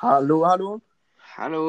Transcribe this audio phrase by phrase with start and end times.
[0.00, 0.78] Hallo, hallo.
[1.34, 1.64] Hallo.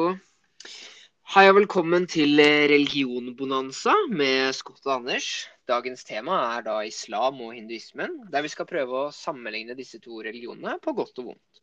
[1.34, 5.26] Hei og velkommen til religionbonanza med Scott og Anders.
[5.68, 10.22] Dagens tema er da islam og hinduismen, der vi skal prøve å sammenligne disse to
[10.24, 11.60] religionene på godt og vondt.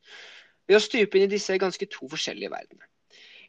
[0.70, 2.86] Ved å stupe inn i disse ganske to forskjellige verdenene.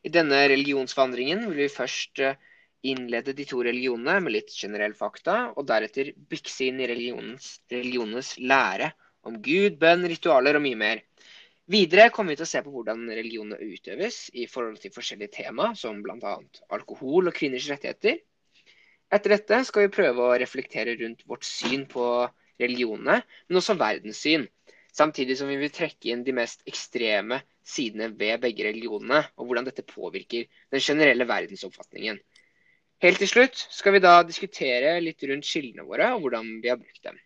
[0.01, 2.41] I denne religionsvandringen vil vi først eh,
[2.89, 8.95] innlede de to religionene med litt generell fakta, og deretter bykse inn i religionenes lære
[9.29, 11.05] om Gud, bønn, ritualer og mye mer.
[11.71, 15.71] Videre kommer vi til å se på hvordan religionene utøves i forhold til forskjellige tema,
[15.79, 16.37] som bl.a.
[16.75, 18.19] alkohol og kvinners rettigheter.
[19.11, 22.07] Etter dette skal vi prøve å reflektere rundt vårt syn på
[22.61, 24.47] religionene, men også verdenssyn.
[24.95, 29.69] Samtidig som vi vil trekke inn de mest ekstreme sidene ved begge religionene, og hvordan
[29.69, 32.19] dette påvirker den generelle verdensoppfatningen.
[33.01, 36.81] Helt til slutt skal vi da diskutere litt rundt kildene våre, og hvordan vi har
[36.81, 37.19] brukt dem.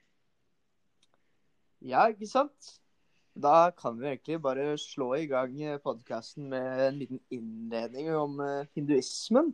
[1.84, 2.77] Ja, ikke sant?
[3.34, 8.66] Da kan vi egentlig bare slå i gang podkasten med en liten innledning om eh,
[8.78, 9.48] hinduismen.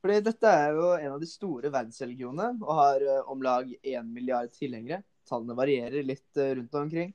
[0.00, 4.08] Fordi dette er jo en av de store verdensreligionene og har eh, om lag én
[4.08, 5.02] milliard tilhengere.
[5.28, 7.12] Tallene varierer litt eh, rundt omkring.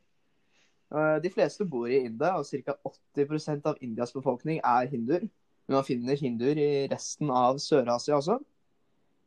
[0.87, 2.77] De fleste bor i India, og ca.
[3.17, 5.25] 80% av Indias befolkning er hinduer.
[5.67, 8.37] Men man finner hinduer i resten av Sør-Asia også.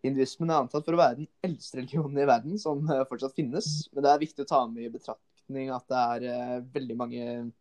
[0.07, 3.69] Hinduismen er antatt for å være den eldste religionen i verden som fortsatt finnes.
[3.93, 6.97] Men det er viktig å ta med i betraktning betraktning at det er uh, veldig
[6.97, 7.53] mange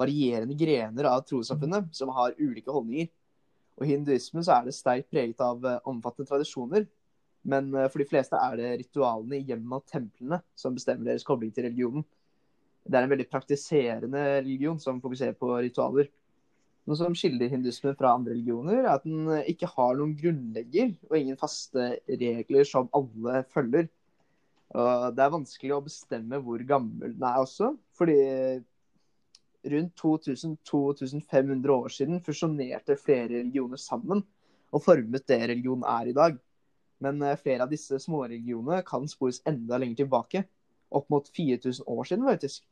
[0.00, 3.08] varierende grener av trossamfunnet som har ulike holdninger.
[3.78, 6.86] Og I hinduismen så er det sterkt preget av uh, omfattende tradisjoner.
[7.44, 11.24] Men uh, for de fleste er det ritualene i hjemmet og templene som bestemmer deres
[11.24, 12.04] kobling til religionen.
[12.84, 16.08] Det er en veldig praktiserende religion som fokuserer på ritualer.
[16.88, 21.16] Noe som skiller hindusmen fra andre religioner, er at den ikke har noen grunnlegger og
[21.18, 23.90] ingen faste regler som alle følger.
[24.70, 27.72] Og det er vanskelig å bestemme hvor gammel den er også.
[27.98, 28.18] Fordi
[29.70, 34.22] rundt 2000-2500 år siden fusjonerte flere religioner sammen
[34.70, 36.38] og formet det religionen er i dag.
[37.02, 40.44] Men eh, flere av disse småreligionene kan spores enda lenger tilbake.
[40.90, 42.64] Opp mot 4000 år siden, faktisk.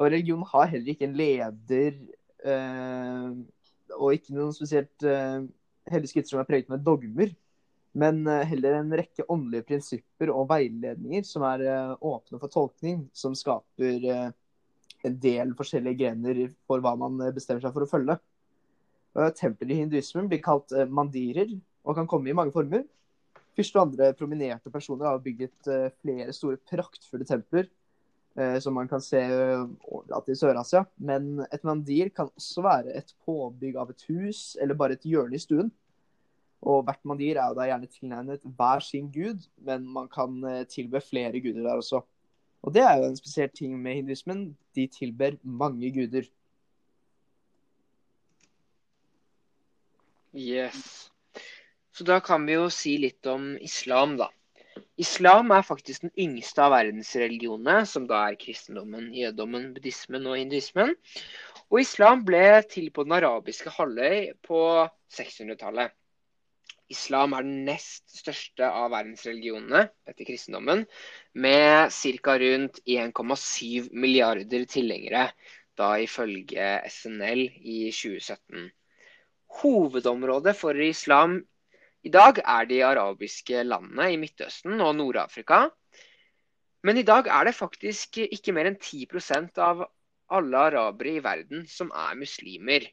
[0.00, 1.98] Og religionen har heller ikke en leder
[2.48, 3.32] øh,
[3.98, 5.44] og ikke noen spesielt øh,
[5.92, 7.34] hellige skritt som er preget med dogmer
[7.92, 13.04] men eh, heller en rekke åndelige prinsipper og veiledninger som er eh, åpne for tolkning,
[13.12, 14.28] som skaper eh,
[15.02, 18.16] en del forskjellige grener for hva man bestemmer seg for å følge.
[19.36, 21.50] Tempelet i hinduismen blir kalt mandirer
[21.82, 22.84] og kan komme i mange former.
[23.58, 25.66] Fyrste og andre prominerte personer har bygget
[25.98, 27.66] flere store, praktfulle templer,
[28.62, 30.84] som man kan se overalt i Sør-Asia.
[31.02, 35.36] Men et mandir kan også være et påbygg av et hus eller bare et hjørne
[35.36, 35.74] i stuen.
[36.62, 40.66] Og hvert mandir er jo da gjerne tilnærmet hver sin gud, men man kan eh,
[40.70, 42.02] tilbe flere guder der også.
[42.62, 44.44] Og det er jo en spesiell ting med hinduismen.
[44.76, 46.28] De tilber mange guder.
[50.32, 51.10] Yes.
[51.92, 54.30] Så da kan vi jo si litt om islam, da.
[54.96, 60.94] Islam er faktisk den yngste av verdensreligionene, som da er kristendommen, jødommen, buddhismen og hinduismen.
[61.72, 64.62] Og islam ble til på den arabiske halvøy på
[65.12, 65.92] 600-tallet.
[66.90, 70.84] Islam er den nest største av verdensreligionene etter kristendommen,
[71.34, 72.36] med ca.
[72.42, 75.30] rundt 1,7 milliarder tilhengere,
[75.78, 78.68] da ifølge SNL i 2017.
[79.62, 81.38] Hovedområdet for islam
[82.04, 85.68] i dag er de arabiske landene i Midtøsten og Nord-Afrika.
[86.82, 89.84] Men i dag er det faktisk ikke mer enn 10% av
[90.32, 92.88] alle arabere i verden som er muslimer.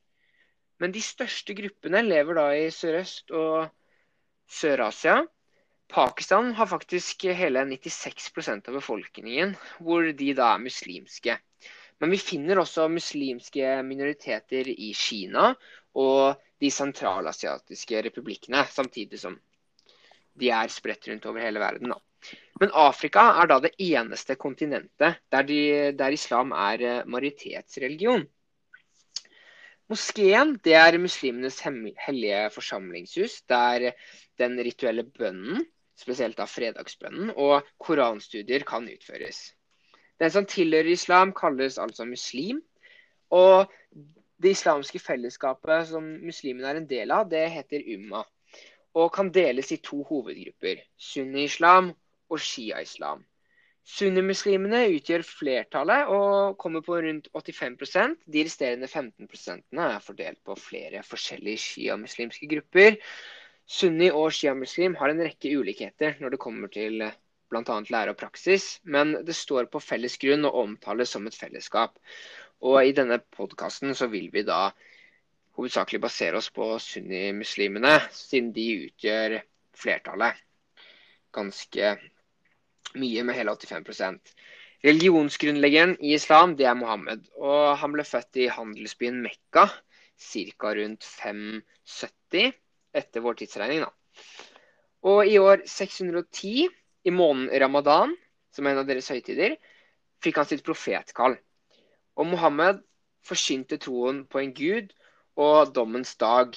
[0.80, 3.72] Men de største gruppene lever da i Sørøst- og
[4.50, 5.22] Sør-Asia.
[5.90, 11.38] Pakistan har faktisk hele 96 av befolkningen, hvor de da er muslimske.
[12.00, 15.52] Men vi finner også muslimske minoriteter i Kina
[16.00, 19.38] og de sentralasiatiske republikkene, samtidig som
[20.40, 21.92] de er spredt rundt over hele verden.
[21.92, 22.00] Da.
[22.62, 25.62] Men Afrika er da det eneste kontinentet der, de,
[25.96, 28.25] der islam er eh, majoritetsreligion.
[29.89, 33.91] Moskeen det er muslimenes hellige forsamlingshus, der
[34.38, 35.63] den rituelle bønnen,
[35.97, 39.39] spesielt da fredagsbønnen, og koranstudier kan utføres.
[40.19, 42.62] Den som tilhører islam, kalles altså muslim.
[43.31, 43.71] Og
[44.41, 48.24] det islamske fellesskapet som muslimene er en del av, det heter umma.
[48.94, 51.94] Og kan deles i to hovedgrupper, sunni-islam
[52.30, 53.25] og shia-islam.
[53.89, 61.01] Sunnimuslimene utgjør flertallet og kommer på rundt 85% De resterende 15% er fordelt på flere
[61.07, 63.00] forskjellige sjiamuslimske grupper.
[63.65, 67.01] Sunni og sjiamuslim har en rekke ulikheter når det kommer til
[67.50, 67.80] bl.a.
[67.89, 71.97] lære og praksis, men det står på felles grunn og omtales som et fellesskap.
[72.62, 74.69] Og i denne podkasten vil vi da
[75.57, 79.39] hovedsakelig basere oss på sunnimuslimene, siden de utgjør
[79.81, 80.38] flertallet.
[81.33, 81.95] Ganske
[82.95, 84.33] mye, med hele 85%
[84.80, 87.25] Religionsgrunnleggeren i islam det er Mohammed.
[87.36, 90.71] og Han ble født i handelsbyen Mekka ca.
[90.77, 92.53] rundt 570
[92.95, 93.83] etter vår tidsregning.
[93.83, 93.91] da.
[95.03, 96.69] Og i år 610,
[97.03, 98.15] i måneden ramadan,
[98.51, 99.57] som er en av deres høytider,
[100.24, 101.38] fikk han sitt profetkall.
[102.15, 102.81] Og Mohammed
[103.24, 104.91] forsynte troen på en gud
[105.39, 106.56] og dommens dag.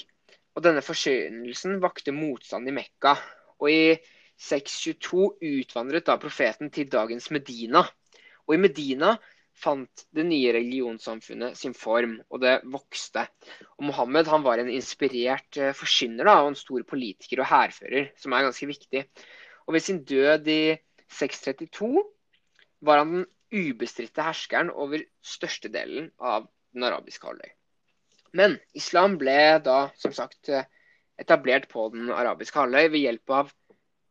[0.55, 3.17] Og denne forsynelsen vakte motstand i Mekka.
[3.59, 3.99] Og i
[4.43, 5.29] 622
[5.63, 7.85] utvandret da profeten til dagens Medina.
[8.49, 9.15] Og i Medina
[9.63, 13.27] fant det nye religionssamfunnet sin form, og det vokste.
[13.79, 15.85] Og Mohammed han var en inspirert eh,
[16.19, 19.05] da, og en stor politiker og hærfører, som er ganske viktig.
[19.67, 20.63] Og ved sin død i
[21.13, 22.03] 632
[22.83, 27.51] var han den ubestridte herskeren over størstedelen av den arabiske halvøy.
[28.33, 30.65] Men islam ble da, som sagt, eh,
[31.21, 33.53] etablert på den arabiske halvøy ved hjelp av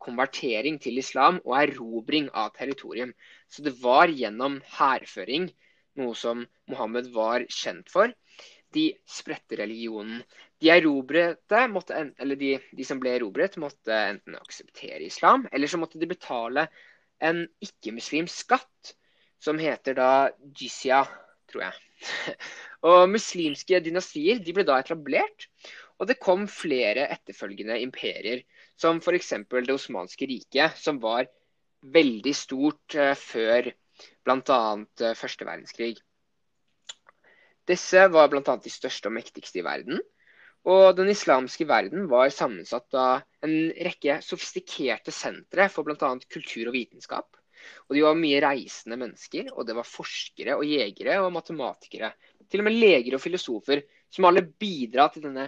[0.01, 3.13] konvertering til islam og erobring av territorium.
[3.47, 5.49] Så det var gjennom hærføring,
[5.99, 8.13] noe som Mohammed var kjent for,
[8.71, 10.21] de spredte religionen.
[10.61, 10.71] De
[11.71, 11.97] måtte,
[12.39, 16.67] de, de, som ble erobret, måtte enten akseptere islam, eller så måtte de betale
[17.21, 18.95] en ikke-muslimsk skatt,
[19.41, 20.11] som heter da
[20.57, 21.03] jizya,
[21.49, 22.37] tror jeg.
[22.87, 25.49] og muslimske dynastier de ble da etablert,
[26.01, 28.41] og det kom flere etterfølgende imperier
[28.81, 29.33] som f.eks.
[29.49, 31.29] det osmanske riket, som var
[31.81, 33.71] veldig stort eh, før
[34.25, 34.61] bl.a.
[35.01, 35.95] Eh, første verdenskrig.
[37.69, 38.57] Disse var bl.a.
[38.57, 40.01] de største og mektigste i verden.
[40.69, 46.11] Og den islamske verden var sammensatt av en rekke sofistikerte sentre for bl.a.
[46.29, 47.37] kultur og vitenskap.
[47.89, 52.11] Og de var mye reisende mennesker, og det var forskere og jegere og matematikere.
[52.49, 55.47] Til og med leger og filosofer, som alle bidra til denne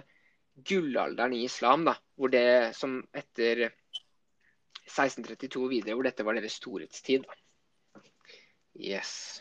[0.62, 3.68] gullalderen i islam, da, hvor det som etter
[4.84, 7.24] 1632 videre, hvor dette var deres storhetstid.
[8.74, 9.40] Yes.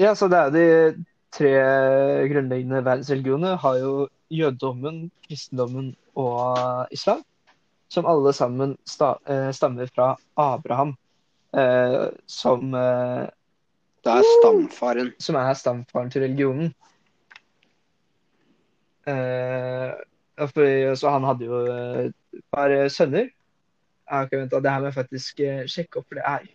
[0.00, 0.66] Ja, så det er de
[1.32, 1.52] tre
[2.28, 3.92] grunnleggende verdensreligionene har jo
[4.32, 7.22] jødedommen, kristendommen og islam,
[7.92, 10.94] som alle sammen eh, stammer fra Abraham,
[11.56, 13.28] eh, som eh,
[14.04, 15.12] Det er stamfaren.
[15.20, 16.72] Som er stamfaren til religionen.
[19.08, 19.98] Uh,
[20.48, 23.30] for, så han hadde jo et eh, par sønner.
[24.02, 26.46] Jeg har ikke venta, det her må jeg faktisk sjekke opp, for det er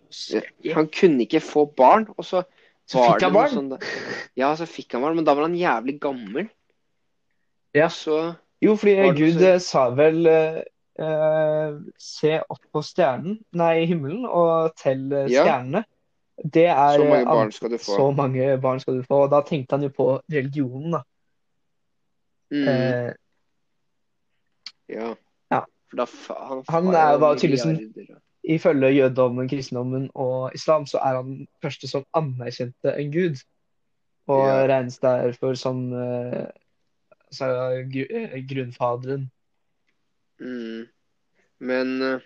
[0.66, 2.42] jo Han kunne ikke få barn, og så,
[2.86, 3.54] så fikk han barn?
[3.54, 3.70] Sånn,
[4.38, 6.50] ja, så fikk han barn, men da var han jævlig gammel.
[7.76, 7.88] Ja.
[7.92, 8.18] Så
[8.64, 9.54] jo, fordi Gud så...
[9.62, 15.44] sa vel uh, Se opp på stjernen, nei, himmelen, og tell ja.
[15.44, 15.84] stjernene.
[16.38, 17.94] Det er Så mange barn skal du få.
[17.96, 19.22] Så mange barn skal du få.
[19.26, 21.02] Og da tenkte han jo på religionen, da.
[22.50, 22.68] Mm.
[22.68, 23.12] Eh,
[24.88, 25.14] ja.
[25.50, 25.64] ja.
[25.90, 26.06] For da,
[26.48, 28.10] han, han er, var tydeligvis
[28.48, 33.42] Ifølge jødedommen, kristendommen og islam så er han den første som anerkjente en gud.
[34.28, 34.62] Og ja.
[34.70, 36.46] regnes derfor som uh,
[37.26, 37.48] altså,
[38.48, 39.30] grunnfaderen.
[40.40, 40.86] Mm.
[41.58, 42.24] Men uh,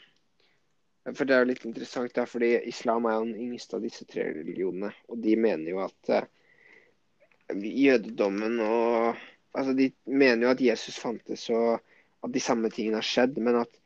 [1.16, 4.06] For det er jo litt interessant, da, fordi islam er jo den yngste av disse
[4.06, 4.93] tre religionene.
[5.10, 9.19] Og de mener jo at uh, jødedommen og
[9.54, 11.80] altså De mener jo at Jesus fantes og
[12.22, 13.80] at de samme tingene har skjedd, men at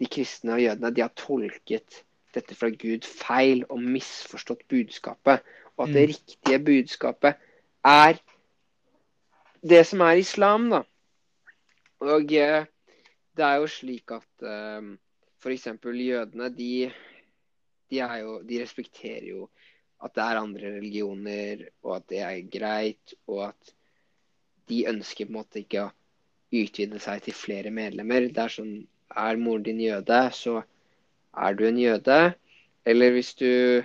[0.00, 2.02] de kristne og jødene de har tolket
[2.34, 5.44] dette fra Gud feil og misforstått budskapet.
[5.76, 6.12] Og at det mm.
[6.14, 7.40] riktige budskapet
[7.84, 8.18] er
[9.64, 10.82] det som er islam, da.
[12.04, 12.66] Og eh,
[13.36, 14.90] det er jo slik at eh,
[15.40, 15.68] f.eks.
[15.84, 16.90] jødene, de,
[17.90, 19.48] de, jo, de respekterer jo
[20.04, 23.74] at det er andre religioner, og at det er greit, og at
[24.70, 25.92] de ønsker på en måte ikke å
[26.54, 28.28] utvide seg til flere medlemmer.
[28.30, 28.74] Det er sånn
[29.14, 30.62] Er moren din jøde, så
[31.36, 32.34] er du en jøde.
[32.84, 33.84] Eller hvis du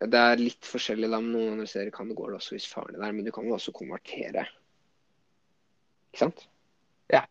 [0.00, 2.96] Det er litt forskjellig da, men noen andre steder kan det gå også hvis faren
[2.96, 4.44] din er men du kan jo også konvertere.
[6.10, 6.42] Ikke sant?
[7.08, 7.22] Ja.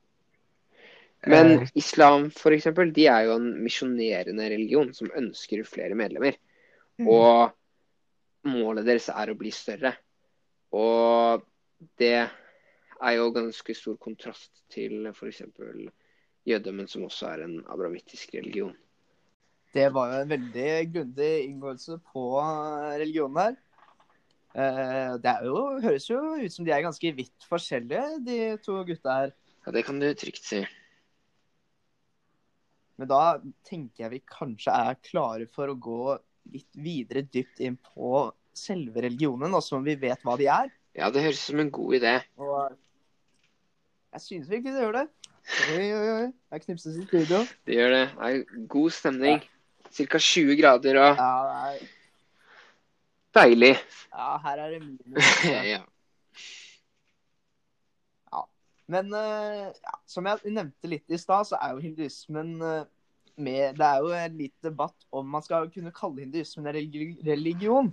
[1.30, 6.40] Men uh, islam, eksempel, de er jo en misjonerende religion som ønsker flere medlemmer.
[6.98, 7.08] Mm.
[7.12, 9.94] Og målet deres er å bli større.
[10.74, 11.46] Og
[12.00, 12.30] det
[13.02, 15.44] er jo ganske stor kontrast til f.eks.
[16.46, 18.76] jødedommen, som også er en abramittisk religion.
[19.76, 22.26] Det var jo en veldig grundig inngåelse på
[22.96, 23.56] religionen her.
[24.56, 29.18] Eh, det jo, høres jo ut som de er ganske vidt forskjellige, de to gutta
[29.20, 29.36] her.
[29.66, 30.62] Ja, det kan du trygt si.
[32.96, 33.36] Men da
[33.68, 36.16] tenker jeg vi kanskje er klare for å gå
[36.54, 40.72] litt videre dypt inn på selve religionen, nå som vi vet hva de er.
[40.96, 42.14] Ja, det høres ut som en god idé.
[42.40, 42.72] Og
[44.16, 45.08] jeg synes virkelig det gjør det.
[45.76, 46.30] Oi, oi, oi.
[46.56, 47.42] Jeg knipses i studio.
[47.68, 48.06] Det gjør det.
[48.16, 49.44] Det er god stemning.
[49.96, 50.18] Ca.
[50.20, 51.92] 20 grader og Ja, det er,
[53.36, 53.74] deilig.
[54.16, 55.30] ja her er det minus.
[55.74, 55.82] ja.
[58.88, 62.84] Men eh, ja, som jeg nevnte litt i stad, så er jo hinduismen eh,
[63.42, 67.18] med Det er jo en litt debatt om man skal kunne kalle hinduismen en religi-
[67.26, 67.90] religion.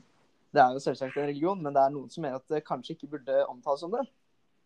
[0.52, 2.96] Det er jo selvsagt en religion, men det er noen som mener at det kanskje
[2.96, 4.04] ikke burde omtales som det.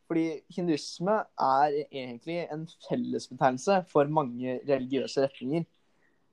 [0.06, 5.66] Fordi hinduisme er egentlig en fellesbetegnelse for mange religiøse retninger.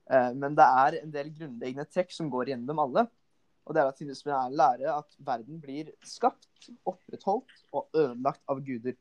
[0.10, 3.08] Eh, Men det er en del grunnleggende trekk som går igjen dem alle.
[3.64, 8.42] Og det er at hinduismen er en lære at verden blir skapt, opprettholdt og ødelagt
[8.50, 8.98] av guder.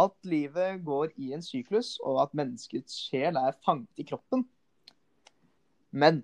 [0.00, 4.46] At livet går i en syklus, og at menneskets sjel er fanget i kroppen.
[5.92, 6.22] Men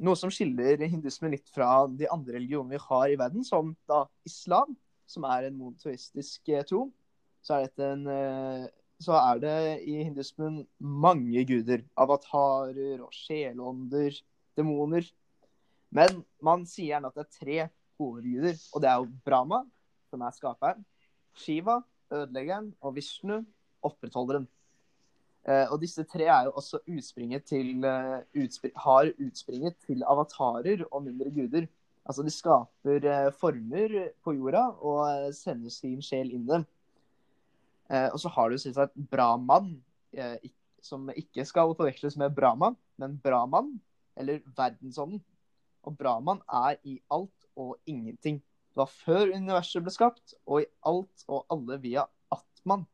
[0.00, 4.04] noe som skiller hindusmen litt fra de andre religionene vi har i verden, som da
[4.28, 4.74] islam,
[5.10, 6.86] som er en monoteistisk eh, tro,
[7.44, 8.66] så er, en, eh,
[9.00, 9.56] så er det
[9.88, 11.84] i hindusmen mange guder.
[12.00, 14.16] Avatarer og sjelånder,
[14.58, 15.08] demoner.
[15.90, 17.58] Men man sier gjerne at det er tre
[18.00, 19.64] hovedguder, og det er jo Brahma,
[20.10, 20.84] som er skaperen,
[21.36, 21.80] Shiva,
[22.10, 23.40] ødeleggeren, og Vishnu,
[23.86, 24.48] opprettholderen.
[25.48, 30.84] Eh, og disse tre er jo også utspringet til, eh, utspr har utspringet til avatarer
[30.90, 31.66] og mindre guder.
[32.04, 36.66] Altså de skaper eh, former på jorda og sender sin sjel inn dem.
[37.90, 39.72] Og så har du selvsagt Brahman,
[40.80, 43.80] som ikke skal forveksles med Brahman, men Brahman,
[44.16, 45.18] eller verdensånden.
[45.82, 48.38] Og Brahman er i alt og ingenting.
[48.70, 52.86] Det var før universet ble skapt, og i alt og alle via Atman,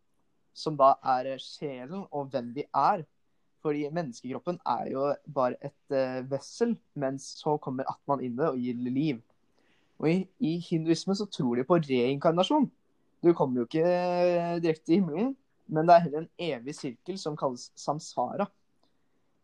[0.56, 3.04] som da er sjelen og hvem vi er.
[3.64, 8.50] Fordi menneskekroppen er jo bare et uh, vessel, mens så kommer Atman inn i det
[8.52, 9.22] og gir liv.
[9.98, 12.68] Og i, i hinduismen så tror de på reinkarnasjon.
[13.24, 15.30] Du kommer jo ikke eh, direkte til himmelen,
[15.72, 18.44] men det er heller en evig sirkel som kalles samsara.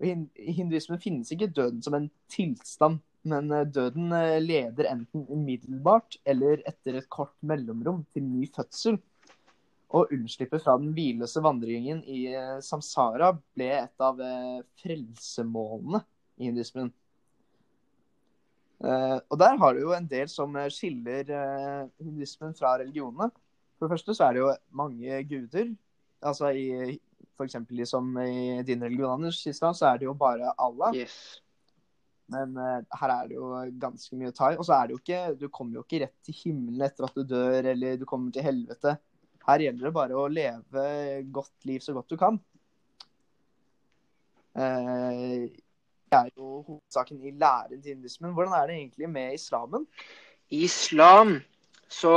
[0.02, 0.12] I
[0.52, 4.12] hinduismen finnes ikke døden som en tilstand, men eh, døden
[4.44, 9.00] leder enten umiddelbart eller etter et kort mellomrom til ny fødsel.
[9.92, 16.00] Og unnslippet fra den hvileløse vandringen i eh, samsara ble et av eh, frelsemålene
[16.40, 16.88] i hinduismen.
[18.82, 21.28] Eh, og der har du jo en del som skiller
[22.00, 23.28] hindismen fra religionene.
[23.76, 25.70] For det første så er det jo mange guder.
[26.24, 26.96] Altså i
[27.42, 30.94] eksempel som i din religion, Anders, islam, så er det jo bare Allah.
[30.94, 31.42] Yes.
[32.32, 33.48] Men her er det jo
[33.82, 34.56] ganske mye å ta i.
[34.56, 37.18] Og så er det jo ikke Du kommer jo ikke rett til himmelen etter at
[37.18, 38.94] du dør, eller du kommer til helvete.
[39.46, 40.86] Her gjelder det bare å leve
[41.34, 42.38] godt liv så godt du kan.
[44.54, 45.48] Eh,
[46.12, 48.34] det er jo hovedsaken i læren til hindusmen.
[48.36, 49.86] Hvordan er det egentlig med islamen?
[50.52, 51.40] I islam
[51.88, 52.14] så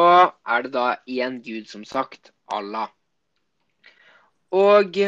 [0.48, 2.90] er det da én gud, som sagt, Allah.
[4.52, 5.00] Og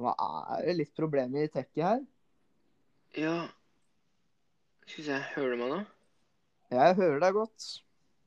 [0.00, 0.14] Hva
[0.56, 2.04] er det litt problemer i tekket her?
[3.20, 3.34] ja
[4.86, 5.80] Skal vi se, hører du meg nå?
[6.70, 7.64] Jeg hører deg godt.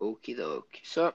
[0.03, 0.79] Okidok.
[0.83, 1.11] Så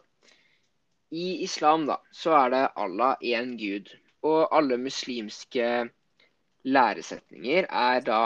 [1.13, 3.91] i islam, da, så er det Allah én gud.
[4.25, 5.67] Og alle muslimske
[6.65, 8.21] læresetninger er da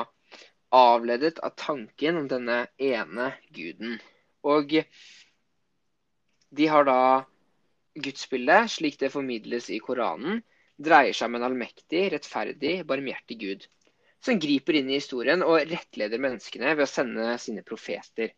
[0.73, 3.99] avledet av tanken om denne ene guden.
[4.47, 4.71] Og
[6.55, 7.01] de har da
[8.07, 10.45] gudsbildet, slik det formidles i Koranen,
[10.79, 13.67] dreier seg om en allmektig, rettferdig, barmhjertig gud.
[14.23, 18.31] Som griper inn i historien og rettleder menneskene ved å sende sine profeter,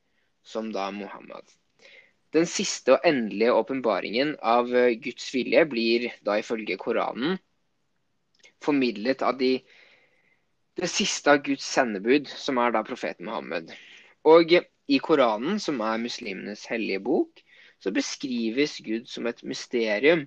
[0.45, 1.45] som da Muhammad.
[2.35, 7.39] Den siste og endelige åpenbaringen av eh, Guds vilje blir da ifølge Koranen
[8.65, 9.59] formidlet av de,
[10.79, 13.73] det siste av Guds sendebud, som er da profeten Muhammed.
[14.29, 17.45] Og i Koranen, som er muslimenes hellige bok,
[17.81, 20.25] så beskrives Gud som et mysterium.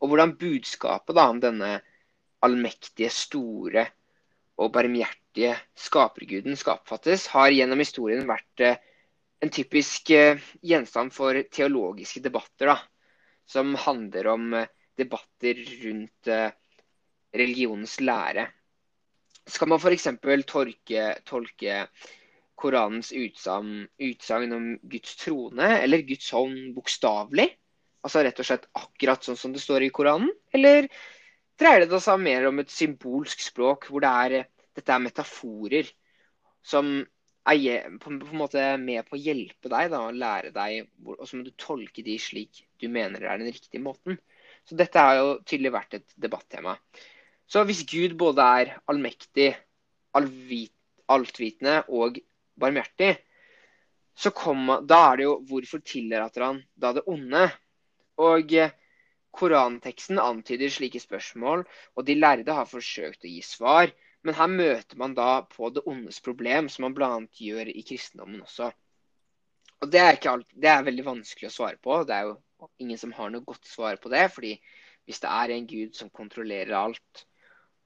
[0.00, 1.78] Og hvordan budskapet da om denne
[2.44, 3.88] allmektige, store
[4.58, 8.78] og barmhjertige skaperguden skal oppfattes, har gjennom historien vært eh,
[9.40, 12.78] en typisk eh, gjenstand for teologiske debatter, da,
[13.46, 16.50] som handler om eh, debatter rundt eh,
[17.36, 18.48] religionens lære.
[19.48, 20.08] Skal man f.eks.
[20.46, 21.84] tolke, tolke
[22.58, 27.46] Koranens utsagn om Guds trone eller Guds hånd bokstavelig?
[28.04, 30.32] Altså rett og slett akkurat sånn som det står i Koranen?
[30.54, 30.90] Eller
[31.58, 35.88] dreier det seg mer om et symbolsk språk, hvor det er, dette er metaforer
[36.66, 36.98] som
[37.52, 41.38] er på, en måte med på å hjelpe deg da, og lære deg, og så
[41.38, 44.18] må du tolke de slik du mener er den riktige måten.
[44.68, 46.76] Så dette har jo tydelig vært et debattema.
[47.48, 49.54] Så hvis Gud både er allmektig,
[50.18, 50.74] allvit,
[51.08, 52.18] altvitende og
[52.60, 53.14] barmhjertig,
[54.18, 57.46] så kom, da er det jo hvorfor tillater han da det onde?
[58.18, 58.74] Og eh,
[59.38, 61.62] Koranteksten antyder slike spørsmål,
[61.94, 63.92] og de lærde har forsøkt å gi svar.
[64.28, 67.14] Men her møter man da på det ondes problem, som man bl.a.
[67.32, 68.66] gjør i kristendommen også.
[69.80, 72.02] Og det er, alt, det er, veldig vanskelig å svare på.
[72.04, 74.26] Det er jo ingen som har noe godt svar på det.
[74.34, 74.50] fordi
[75.08, 77.22] hvis det er en gud som kontrollerer alt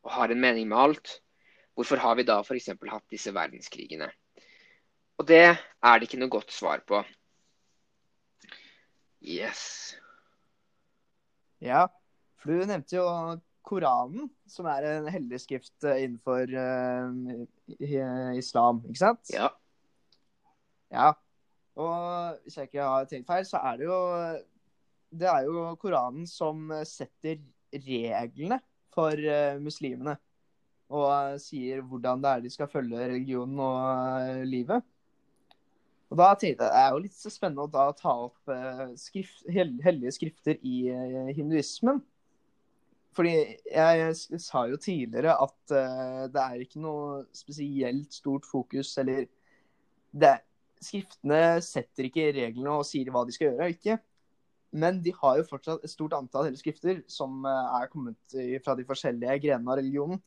[0.03, 1.13] og har en mening med alt,
[1.79, 2.73] hvorfor har vi da f.eks.
[2.91, 4.11] hatt disse verdenskrigene?
[5.23, 7.05] Og det er det ikke noe godt svar på.
[9.23, 9.95] Yes.
[11.63, 11.87] Ja,
[12.43, 13.07] for du nevnte jo
[13.63, 19.33] Koranen, som er en hellig skrift innenfor uh, islam, ikke sant?
[19.33, 19.53] Ja.
[20.93, 21.13] Ja.
[21.79, 24.01] Og hvis jeg ikke har tenkt feil, så er det jo
[25.13, 27.41] Det er jo Koranen som setter
[27.73, 28.61] reglene
[28.93, 30.19] for uh, muslimene.
[30.93, 34.83] Og uh, sier hvordan det er de skal følge religionen og livet.
[36.13, 38.51] Og da tenkte jeg Det er jo litt spennende å da ta opp
[39.01, 40.83] skrift, hellige skrifter i
[41.33, 42.03] hinduismen.
[43.13, 43.33] Fordi
[43.69, 49.27] jeg, sa jo tidligere at uh, det er ikke noe spesielt stort fokus eller
[50.13, 50.39] det,
[50.83, 53.95] Skriftene setter ikke reglene og sier hva de skal gjøre og ikke.
[54.75, 58.87] Men de har jo fortsatt et stort antall hele skrifter som er kommet fra de
[58.89, 60.19] forskjellige grenene av religionen.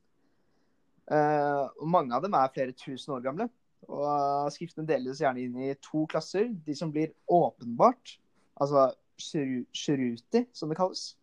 [1.11, 3.49] og mange av dem er flere tusen år gamle.
[3.89, 6.47] Og Skriftene deles gjerne inn i to klasser.
[6.65, 8.15] De som blir åpenbart,
[8.55, 8.87] altså
[9.19, 11.17] shruti, som det kalles.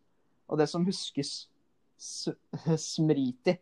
[0.49, 1.49] Og det som huskes,
[2.91, 3.57] smriti.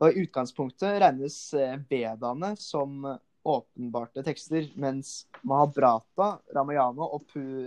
[0.00, 3.04] Og I utgangspunktet regnes eh, som
[3.42, 7.24] åpenbarte tekster, mens Mahabrata, Ramayana og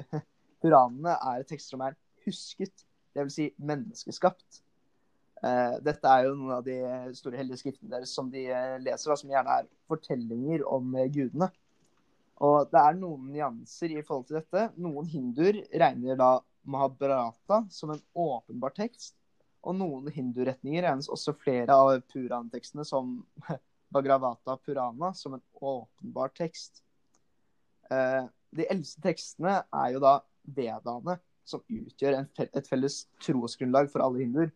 [0.64, 3.34] Puranene er tekster som er husket, dvs.
[3.36, 4.62] Si menneskeskapt.
[5.44, 6.78] Uh, dette er jo noen av de
[7.18, 11.50] store hellige skriftene deres som de uh, leser, da, som gjerne er fortellinger om gudene.
[12.44, 14.70] Og det er noen nyanser i forhold til dette.
[14.82, 16.32] Noen hinduer regner da
[16.64, 19.18] Mahabrata som en åpenbar tekst.
[19.64, 23.16] Og noen hinduretninger regnes også flere av Puran-tekstene som
[23.94, 26.82] Bhagravata Purana som en åpenbar tekst.
[28.54, 34.50] de eldste tekstene er jo da vedaene, som utgjør et felles trosgrunnlag for alle hinduer.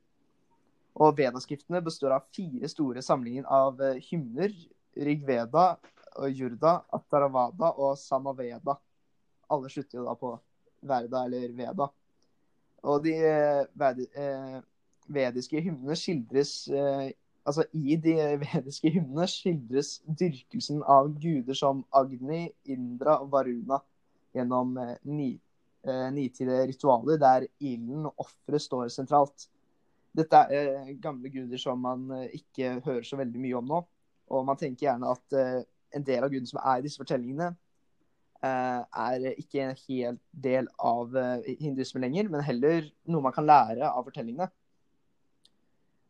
[0.97, 4.53] Og Vedaskriftene består av fire store samlinger av eh, hymner.
[4.97, 5.75] Rigveda,
[6.33, 8.73] Jurda, Ataravada og Samaveda.
[9.53, 10.31] Alle slutter jo da på
[10.89, 11.89] Verda eller Veda.
[12.87, 13.61] Og de eh,
[14.07, 14.57] eh,
[15.07, 16.53] vediske hymnene skildres
[17.47, 23.77] Altså i de vediske hymnene skildres dyrkelsen av guder som Agni, Indra og Varuna
[24.35, 24.73] gjennom
[26.11, 29.47] nitide ritualer der ilden og offeret står sentralt.
[30.17, 33.81] Dette er eh, gamle guder som man eh, ikke hører så veldig mye om nå.
[34.33, 35.61] Og man tenker gjerne at eh,
[35.95, 37.53] en del av gudene som er i disse fortellingene,
[38.37, 41.15] er ikke en hel del av
[41.57, 44.45] hinduismen lenger, men heller noe man kan lære av fortellingene.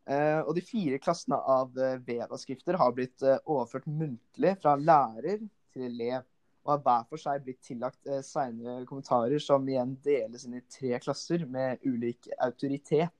[0.08, 1.74] Og de fire klassene av
[2.06, 5.42] Veda-skrifter har blitt overført muntlig fra lærer
[5.74, 6.24] til elev,
[6.64, 10.96] og har hver for seg blitt tillagt senere kommentarer som igjen deles inn i tre
[11.04, 13.18] klasser med ulik autoritet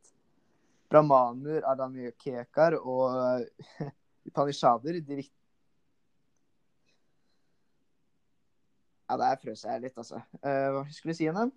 [0.88, 3.44] brahmaner, adamikekar og
[4.36, 5.24] panishader de
[9.08, 10.18] Ja, der frøs jeg litt, altså.
[10.42, 11.52] Hva skulle jeg si igjen?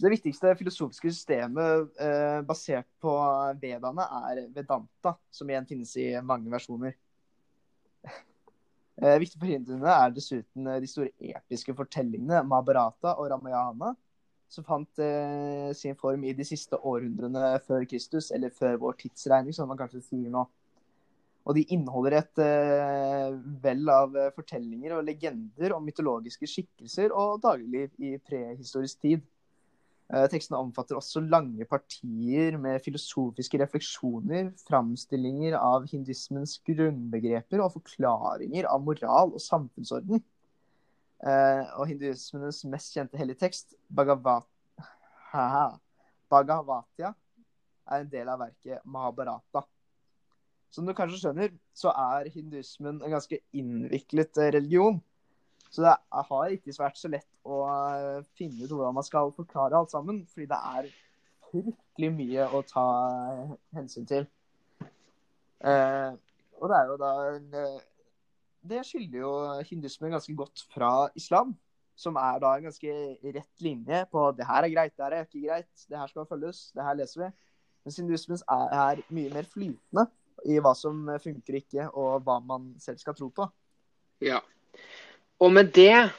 [0.00, 3.12] Det viktigste filosofiske systemet eh, basert på
[3.60, 6.96] vedaene er vedanta, som igjen finnes i mange versjoner.
[9.02, 13.92] Eh, viktig for hinduene er dessuten de store episke fortellingene Mahabharata og Ramayana,
[14.52, 19.56] som fant eh, sin form i de siste århundrene før Kristus, eller før vår tidsregning,
[19.56, 20.44] som man kanskje sier nå.
[21.42, 23.32] Og de inneholder et eh,
[23.64, 29.24] vell av eh, fortellinger og legender om mytologiske skikkelser og dagligliv i prehistorisk tid.
[30.12, 38.68] Eh, tekstene omfatter også lange partier med filosofiske refleksjoner, framstillinger av hinduismens grunnbegreper og forklaringer
[38.68, 40.20] av moral og samfunnsorden.
[41.22, 44.48] Uh, og hinduismens mest kjente hellige tekst, Bhagavat
[46.32, 47.12] Bhagavatya,
[47.86, 49.62] er en del av verket Mahabharata.
[50.74, 54.98] Som du kanskje skjønner, så er hinduismen en ganske innviklet eh, religion.
[55.70, 55.94] Så det
[56.28, 60.22] har ikke vært så lett å eh, finne ut hvordan man skal forklare alt sammen,
[60.30, 60.90] fordi det er
[61.50, 62.86] fryktelig mye å ta
[63.76, 64.28] hensyn til.
[65.62, 66.12] Eh,
[66.58, 67.80] og det er jo da en
[68.62, 69.32] det skylder jo
[69.66, 71.54] hindusmen ganske godt fra islam.
[71.98, 72.92] Som er da en ganske
[73.34, 76.26] rett linje på det her er greit, det her er ikke greit, det her skal
[76.26, 77.28] følges, det her leser vi.
[77.84, 80.08] Mens hindusmen er, er mye mer flytende.
[80.42, 83.44] i hva som funker og ikke, og hva man selv skal tro på.
[84.24, 84.40] Ja.
[85.38, 86.10] Og med det,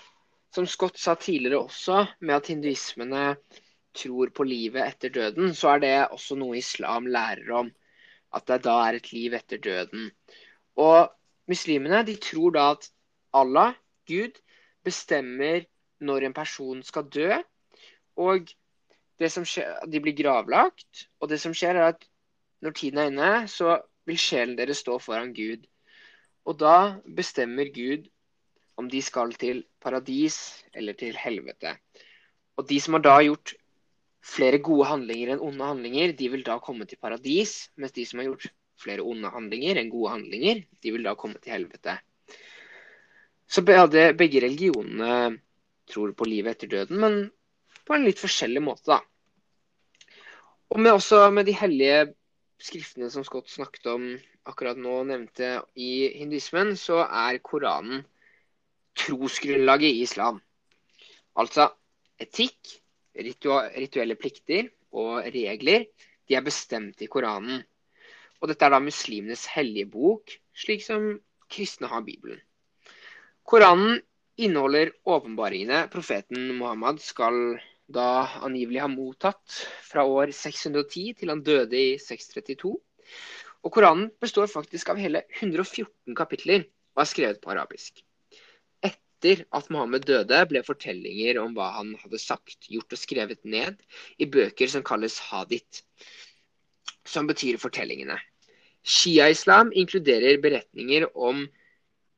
[0.53, 3.23] som Scott sa tidligere også, med at hinduismene
[3.97, 7.71] tror på livet etter døden, så er det også noe islam lærer om.
[8.33, 10.09] At det da er et liv etter døden.
[10.77, 11.09] Og
[11.49, 12.89] muslimene de tror da at
[13.33, 13.73] Allah,
[14.09, 14.37] Gud,
[14.85, 15.65] bestemmer
[16.03, 17.37] når en person skal dø.
[18.17, 18.49] Og
[19.21, 21.07] det som skjer, de blir gravlagt.
[21.21, 22.09] Og det som skjer, er at
[22.61, 25.65] når tiden er inne, så vil sjelen deres stå foran Gud.
[26.45, 28.09] Og da bestemmer Gud
[28.79, 30.37] om de skal til paradis
[30.73, 31.75] eller til helvete.
[32.57, 33.55] Og de som har da gjort
[34.23, 37.69] flere gode handlinger enn onde handlinger, de vil da komme til paradis.
[37.77, 41.41] Mens de som har gjort flere onde handlinger enn gode handlinger, de vil da komme
[41.43, 41.97] til helvete.
[43.47, 45.39] Så begge religionene
[45.91, 47.17] tror på livet etter døden, men
[47.83, 49.01] på en litt forskjellig måte, da.
[50.73, 52.13] Og med, også med de hellige
[52.63, 54.07] skriftene som Scott snakket om
[54.49, 58.01] akkurat nå, nevnte i hinduismen, så er Koranen
[58.97, 60.39] trosgrunnlaget i islam.
[61.39, 61.69] Altså
[62.21, 62.77] etikk,
[63.17, 65.87] rituelle plikter og regler,
[66.29, 67.63] de er bestemt i Koranen.
[68.41, 71.13] Og dette er da muslimenes hellige bok, slik som
[71.51, 72.41] kristne har Bibelen.
[73.47, 74.01] Koranen
[74.39, 77.57] inneholder åpenbaringene profeten Muhammad skal
[77.93, 82.73] da angivelig ha mottatt fra år 610 til han døde i 632.
[83.63, 88.03] Og Koranen består faktisk av hele 114 kapitler og er skrevet på arabisk
[89.23, 93.79] etter at Mohammed døde, ble fortellinger om hva han hadde sagt, gjort og skrevet ned
[94.19, 95.83] i bøker som kalles hadith,
[97.07, 98.17] som betyr fortellingene.
[98.83, 101.45] Shia-islam inkluderer beretninger om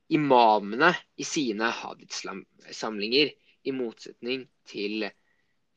[0.10, 3.34] imamene i sine hadith-samlinger,
[3.66, 5.08] i motsetning til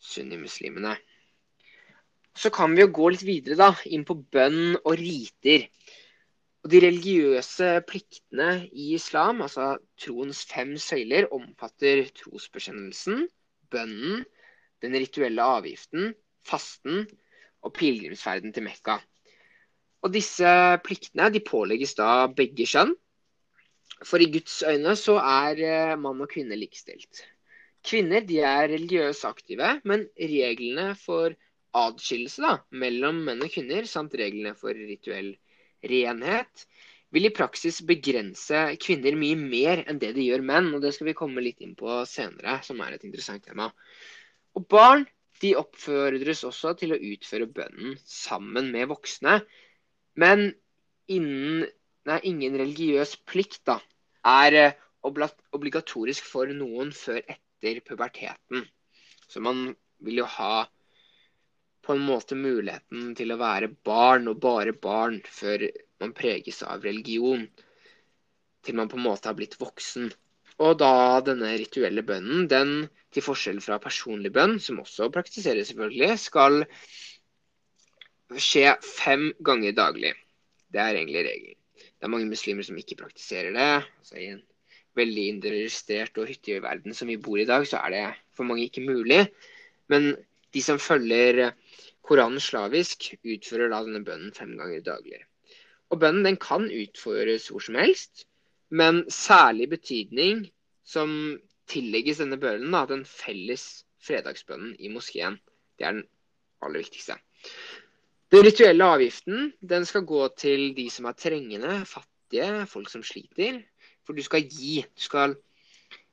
[0.05, 0.93] sunnimuslimene.
[2.37, 5.65] Så kan vi jo gå litt videre da, inn på bønn og riter.
[6.67, 13.29] Og De religiøse pliktene i islam, altså troens fem søyler, omfatter trosbekjennelsen,
[13.71, 14.25] bønnen,
[14.83, 16.13] den rituelle avgiften,
[16.47, 17.05] fasten
[17.63, 18.99] og pilegrimsferden til Mekka.
[20.03, 20.51] Og Disse
[20.87, 22.95] pliktene de pålegges da begge kjønn.
[24.07, 27.25] For i Guds øyne så er eh, mann og kvinne likestilt.
[27.87, 31.35] Kvinner de er religiøst aktive, men reglene for
[31.79, 35.33] adskillelse mellom menn og kvinner, samt reglene for rituell
[35.85, 36.67] renhet,
[37.15, 40.73] vil i praksis begrense kvinner mye mer enn det de gjør menn.
[40.77, 43.71] og Det skal vi komme litt inn på senere, som er et interessant tema.
[44.59, 45.07] Og Barn
[45.43, 49.39] de oppfordres også til å utføre bønnen sammen med voksne.
[50.19, 50.51] Men
[51.11, 51.67] innen,
[52.09, 53.79] nei, ingen religiøs plikt da,
[54.27, 58.67] er eh, obligatorisk for noen før etter puberteten.
[59.29, 59.71] Så man
[60.05, 60.67] vil jo ha
[61.89, 65.65] på en måte muligheten til å være barn, og bare barn, før
[66.03, 67.47] man preges av religion.
[68.67, 70.11] Til man på en måte har blitt voksen.
[70.61, 72.73] Og da denne rituelle bønnen, den
[73.15, 76.61] til forskjell fra personlig bønn, som også praktiseres selvfølgelig, skal
[78.37, 80.13] skje fem ganger daglig.
[80.69, 81.59] Det er egentlig regelen.
[81.79, 83.71] Det er mange muslimer som ikke praktiserer det.
[84.03, 84.43] Altså I en
[84.99, 88.45] veldig individualisert og hyttig verden som vi bor i i dag, så er det for
[88.45, 89.25] mange ikke mulig.
[89.89, 90.13] Men
[90.55, 91.53] de som følger
[92.09, 95.21] Koranen slavisk, utfører da denne bønnen fem ganger daglig.
[95.93, 98.25] Og bønnen den kan utføres hvor som helst,
[98.71, 100.47] men særlig betydning
[100.89, 101.11] som
[101.69, 105.37] tillegges denne bønnen, da, den felles fredagsbønnen i moskeen.
[105.77, 106.07] Det er den
[106.65, 107.19] aller viktigste.
[108.33, 113.63] Den rituelle avgiften den skal gå til de som er trengende, fattige, folk som sliter.
[114.05, 114.83] For du skal gi.
[114.97, 115.37] Du skal,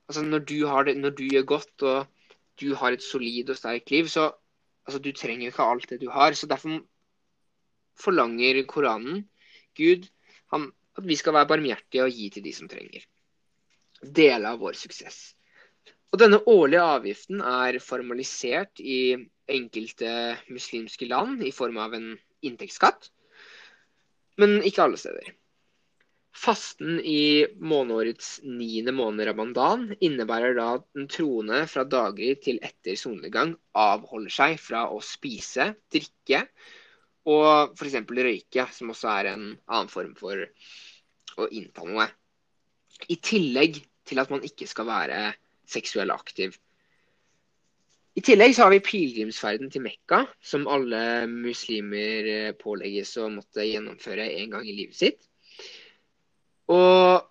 [0.07, 0.55] altså når, du
[0.87, 2.05] det, når du gjør godt og
[2.59, 4.31] du har et solid og sterkt liv, så
[4.85, 6.35] Altså, du trenger ikke alt det du har.
[6.37, 6.79] Så derfor
[7.97, 9.23] forlanger Koranen,
[9.77, 10.07] Gud,
[10.53, 13.05] han, at vi skal være barmhjertige og gi til de som trenger.
[14.05, 15.33] Dele av vår suksess.
[16.13, 19.15] Og denne årlige avgiften er formalisert i
[19.51, 20.11] enkelte
[20.53, 22.13] muslimske land i form av en
[22.45, 23.09] inntektsskatt,
[24.39, 25.33] men ikke alle steder.
[26.35, 32.97] Fasten i måneårets niende måned ramadan innebærer da at den troende fra daglig til etter
[32.99, 36.41] solnedgang avholder seg fra å spise, drikke
[37.31, 37.95] og f.eks.
[38.03, 40.43] røyke, som også er en annen form for
[41.39, 42.09] å innta noe.
[43.07, 45.21] I tillegg til at man ikke skal være
[45.71, 46.57] seksuell aktiv.
[48.15, 54.27] I tillegg så har vi pilegrimsferden til Mekka, som alle muslimer pålegges å måtte gjennomføre
[54.43, 55.25] en gang i livet sitt.
[56.71, 57.25] Og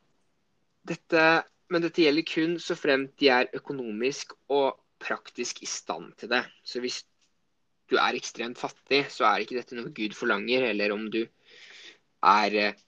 [0.87, 1.25] dette,
[1.73, 6.45] men dette gjelder kun så fremt de er økonomisk og praktisk i stand til det.
[6.65, 7.03] Så hvis
[7.91, 10.71] du er ekstremt fattig, så er ikke dette noe Gud forlanger.
[10.71, 11.23] Eller om du
[12.25, 12.81] er eh,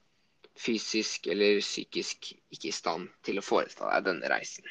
[0.56, 4.64] fysisk eller psykisk ikke i stand til å foreta deg denne reisen.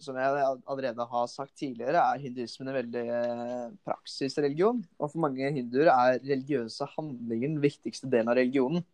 [0.00, 4.80] Som jeg allerede har sagt tidligere, er hinduismen en veldig eh, praksisreligion.
[4.96, 8.86] Og for mange hinduer er religiøse handlinger den viktigste delen av religionen.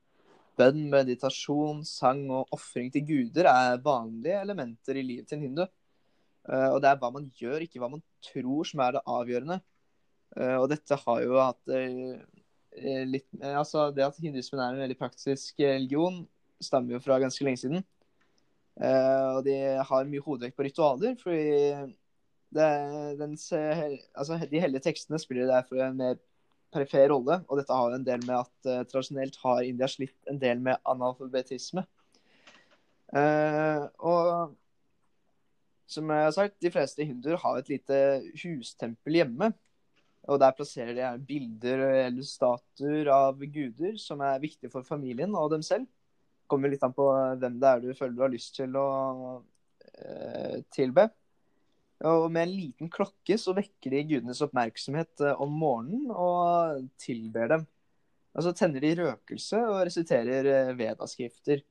[0.56, 5.64] Bønn, meditasjon, sang og ofring til guder er vanlige elementer i livet til en hindu.
[6.48, 9.58] Eh, og det er hva man gjør, ikke hva man tror, som er det avgjørende.
[10.36, 11.76] Eh, og dette har jo hatt
[13.08, 16.24] litt Altså, det at hinduismen er en veldig praktisk religion,
[16.60, 17.84] stammer jo fra ganske lenge siden.
[18.76, 19.54] Og de
[19.88, 21.46] har mye hodevekt på ritualer, fordi
[22.52, 22.66] det,
[23.16, 23.32] den,
[24.12, 26.18] altså, de hellige tekstene spiller derfor en mer
[26.76, 27.40] perifer rolle.
[27.48, 30.62] Og dette har jo en del med at uh, tradisjonelt har India slitt en del
[30.62, 31.86] med analfabetisme.
[33.14, 34.56] Uh, og
[35.86, 37.98] som jeg har sagt, de fleste hinduer har et lite
[38.42, 39.52] hustempel hjemme.
[40.26, 45.52] Og der plasserer de bilder eller statuer av guder som er viktige for familien og
[45.54, 45.86] dem selv
[46.50, 47.06] kommer litt an på
[47.40, 48.88] hvem det er du føler du har lyst til å
[49.98, 51.08] eh, tilbe.
[52.04, 57.48] Og med en liten klokke så vekker de gudenes oppmerksomhet eh, om morgenen og tilber
[57.54, 57.64] dem.
[58.36, 61.62] Og så tenner de røkelse og resiterer eh, vedaskrifter.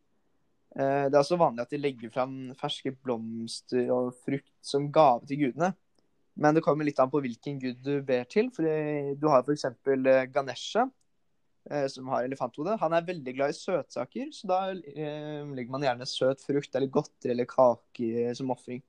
[0.73, 5.29] Eh, det er også vanlig at de legger fram ferske blomster og frukt som gave
[5.29, 5.75] til gudene.
[6.35, 8.49] Men det kommer litt an på hvilken gud du ber til.
[8.55, 8.65] For
[9.15, 9.69] du har f.eks.
[10.33, 10.83] Ganesha,
[11.93, 16.43] som har elefanthode, han er veldig glad i søtsaker, så da legger man gjerne søt
[16.43, 18.83] frukt eller godteri eller kake som ofring.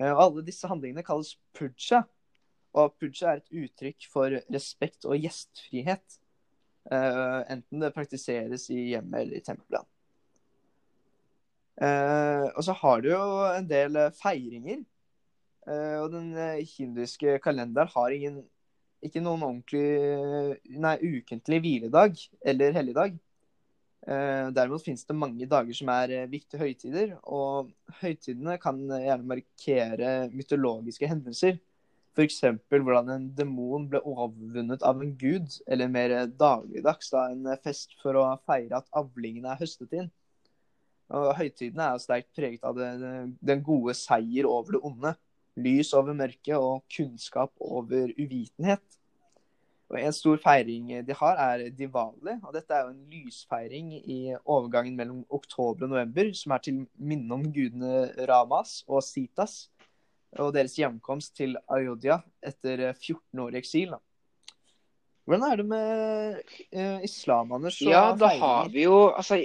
[0.00, 2.02] Eh, alle disse handlingene kalles puja,
[2.76, 6.18] og puja er et uttrykk for respekt og gjestfrihet.
[6.92, 9.88] Eh, enten det praktiseres i hjemmet eller i tempelet.
[11.80, 14.84] Eh, og så har du jo en del feiringer.
[15.66, 16.28] og den
[16.62, 18.36] hinduiske kalenderen har ingen
[19.02, 23.16] ikke noen ordentlig nei, ukentlig hviledag eller helligdag.
[24.06, 29.30] Eh, derimot finnes det mange dager som er eh, viktige høytider, og høytidene kan gjerne
[29.32, 31.58] markere mytologiske hendelser.
[32.16, 32.38] F.eks.
[32.70, 38.16] hvordan en demon ble overvunnet av en gud, eller mer dagligdags da en fest for
[38.16, 40.08] å feire at avlingene er høstet inn.
[41.12, 42.88] Og Høytidene er sterkt preget av det,
[43.44, 45.12] den gode seier over det onde
[45.56, 48.82] lys over mørket og kunnskap over uvitenhet.
[49.86, 52.40] Og En stor feiring de har, er Diwali.
[52.42, 56.80] og Dette er jo en lysfeiring i overgangen mellom oktober og november, som er til
[56.98, 59.68] minne om gudene Ramas og Sitas
[60.42, 63.94] og deres hjemkomst til Ayodhya etter 14 år i eksil.
[63.94, 64.00] Da.
[65.26, 66.40] Hvordan er det med
[66.76, 67.80] uh, islam, Anders?
[67.82, 69.44] Ja, da har vi jo altså,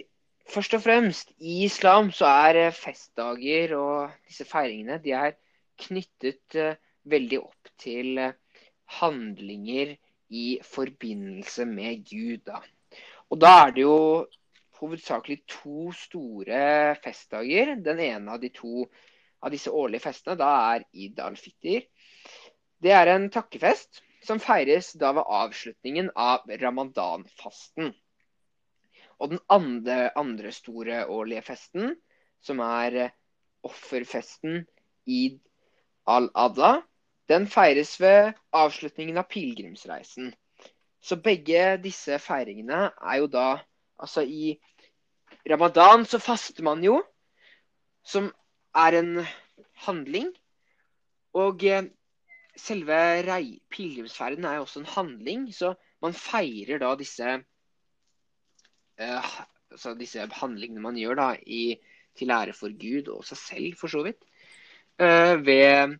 [0.52, 5.36] Først og fremst, i islam så er eh, festdager og disse feiringene de er
[5.80, 6.74] knyttet uh,
[7.08, 8.34] veldig opp til uh,
[8.98, 9.94] handlinger
[10.32, 12.46] i forbindelse med Gud.
[12.48, 12.62] Da.
[13.30, 13.98] Og da er det jo
[14.82, 17.76] hovedsakelig to store festdager.
[17.84, 18.88] Den ene av de to
[19.42, 21.86] av disse årlige festene da er Id al-Fitr.
[22.82, 27.92] Det er en takkefest som feires da ved avslutningen av ramadan-fasten.
[29.22, 31.96] Og den andre, andre, store årlige festen,
[32.42, 33.12] som er
[33.66, 34.64] offerfesten
[35.06, 35.38] Id
[36.10, 36.80] al-Adha,
[37.32, 40.32] den feires ved avslutningen av pilegrimsreisen.
[41.02, 43.50] Så begge disse feiringene er jo da
[44.02, 44.58] Altså, i
[45.46, 46.96] ramadan så faster man jo,
[48.02, 48.32] som
[48.74, 49.12] er en
[49.86, 50.32] handling.
[51.38, 51.86] Og eh,
[52.58, 52.98] selve
[53.70, 57.36] pilegrimsferden er jo også en handling, så man feirer da disse
[59.02, 59.32] uh,
[59.72, 61.78] altså disse handlingene man gjør da i,
[62.18, 64.20] til ære for Gud og seg selv, for så vidt.
[65.00, 66.00] uh, ved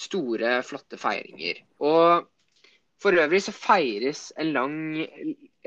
[0.00, 1.62] store, flotte feiringer.
[1.84, 2.28] Og
[3.00, 4.74] for øvrig så feires en lang,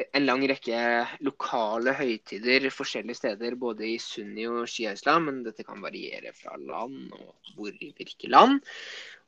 [0.03, 0.81] en lang rekke
[1.25, 7.13] lokale høytider forskjellige steder, både i sunni- og shia-islam, men dette kan variere fra land
[7.17, 8.61] og hvor i hvilke land.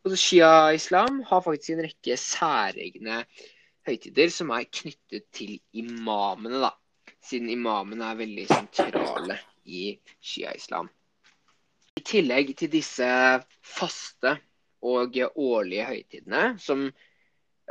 [0.06, 3.24] Og Shia-islam har faktisk en rekke særegne
[3.88, 6.76] høytider som er knyttet til imamene, da.
[7.26, 10.92] Siden imamene er veldig sentrale i shia-islam.
[11.98, 13.08] I tillegg til disse
[13.66, 14.36] faste
[14.82, 16.88] og årlige høytidene, som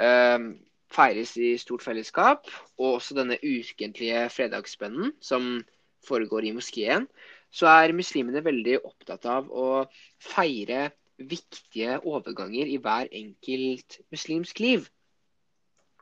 [0.01, 0.47] eh,
[0.95, 5.65] feires i stort fellesskap, og også denne ukentlige fredagsbønnen som
[6.09, 7.09] foregår i moskeen,
[7.55, 9.85] så er muslimene veldig opptatt av å
[10.23, 14.89] feire viktige overganger i hver enkelt muslimsk liv.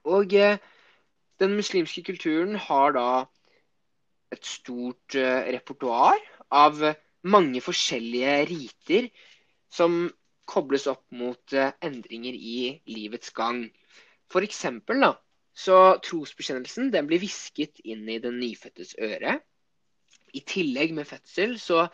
[0.08, 0.58] Og eh,
[1.42, 3.08] den muslimske kulturen har da
[4.32, 6.18] et stort eh, repertoar
[6.52, 6.80] av
[7.22, 9.08] mange forskjellige riter
[9.72, 10.06] som
[10.52, 12.56] kobles opp mot uh, endringer i
[12.92, 13.64] livets gang.
[14.32, 15.14] For eksempel, da,
[15.52, 19.36] Så trosbekjennelsen den blir hvisket inn i den nyfødtes øre.
[20.32, 21.88] I tillegg med fødsel så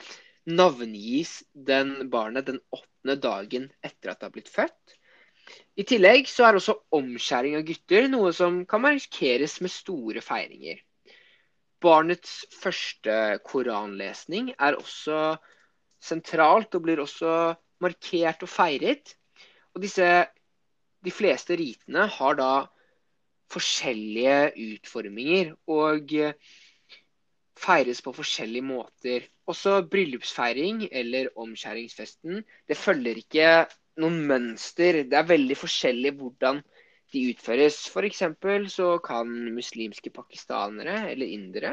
[0.47, 4.95] navngis den barnet den åttende dagen etter at det har blitt født.
[5.81, 10.79] I tillegg så er også omskjæring av gutter noe som kan markeres med store feiringer.
[11.83, 15.37] Barnets første koranlesning er også
[16.03, 17.33] sentralt og blir også
[17.85, 19.15] markert og feiret.
[19.75, 20.09] Og disse,
[21.05, 22.53] de fleste ritene har da
[23.53, 24.39] forskjellige
[24.75, 26.13] utforminger og
[27.59, 29.29] feires på forskjellige måter.
[29.49, 33.53] Også bryllupsfeiring eller omskjæringsfesten det følger ikke
[34.03, 35.03] noen mønster.
[35.09, 36.61] Det er veldig forskjellig hvordan
[37.13, 37.81] de utføres.
[37.89, 38.23] F.eks.
[38.75, 41.73] så kan muslimske pakistanere eller indere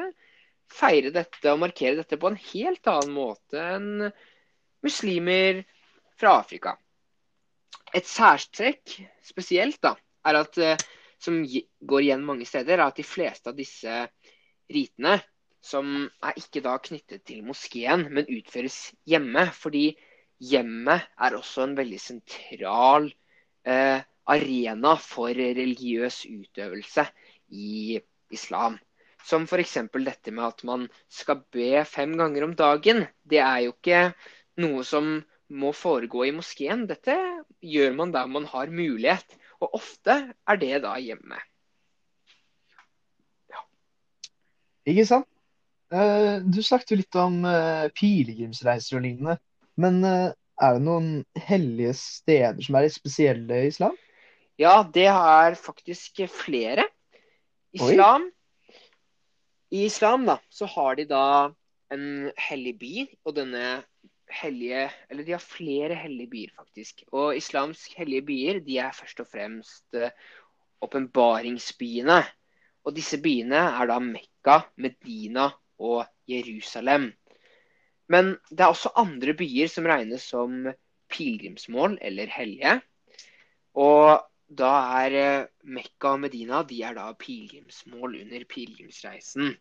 [0.71, 4.07] feire dette og markere dette på en helt annen måte enn
[4.85, 5.61] muslimer
[6.19, 6.75] fra Afrika.
[7.95, 10.81] Et særstrekk spesielt da, er at, eh,
[11.19, 14.01] som går igjen mange steder, er at de fleste av disse
[14.71, 15.19] ritene,
[15.65, 19.47] som er ikke da knyttet til moskeen, men utføres hjemme.
[19.55, 19.87] Fordi
[20.43, 23.07] hjemmet er også en veldig sentral
[23.65, 27.07] eh, arena for religiøs utøvelse
[27.57, 27.97] i
[28.33, 28.77] islam.
[29.25, 29.77] Som f.eks.
[29.89, 33.07] dette med at man skal be fem ganger om dagen.
[33.23, 34.11] Det er jo ikke
[34.61, 35.15] noe som
[35.49, 36.85] må foregå i moskeen.
[36.89, 37.15] Dette
[37.61, 39.37] gjør man der man har mulighet.
[39.61, 41.39] Og ofte er det da hjemme.
[43.51, 43.61] Ja.
[44.89, 45.29] Ikke sant?
[45.93, 49.37] Eh, du snakket jo litt om eh, pilegrimsreiser og lignende.
[49.79, 51.09] Men eh, er det noen
[51.47, 53.95] hellige steder som er spesielle i islam?
[54.59, 56.87] Ja, det er faktisk flere.
[57.75, 58.29] Islam
[59.73, 61.25] I islam da, så har de da
[61.91, 62.93] en hellig by,
[63.27, 63.65] og denne
[64.41, 67.03] hellige Eller de har flere hellige byer, faktisk.
[67.11, 69.95] Og islams hellige byer de er først og fremst
[70.81, 72.23] åpenbaringsbyene.
[72.85, 77.13] og disse byene er da Mekka, Medina og Jerusalem.
[78.07, 80.67] Men det er også andre byer som regnes som
[81.09, 82.79] pilegrimsmål eller hellige.
[83.73, 89.55] Og da er eh, Mekka og Medina de er da pilegrimsmål under pilegrimsreisen.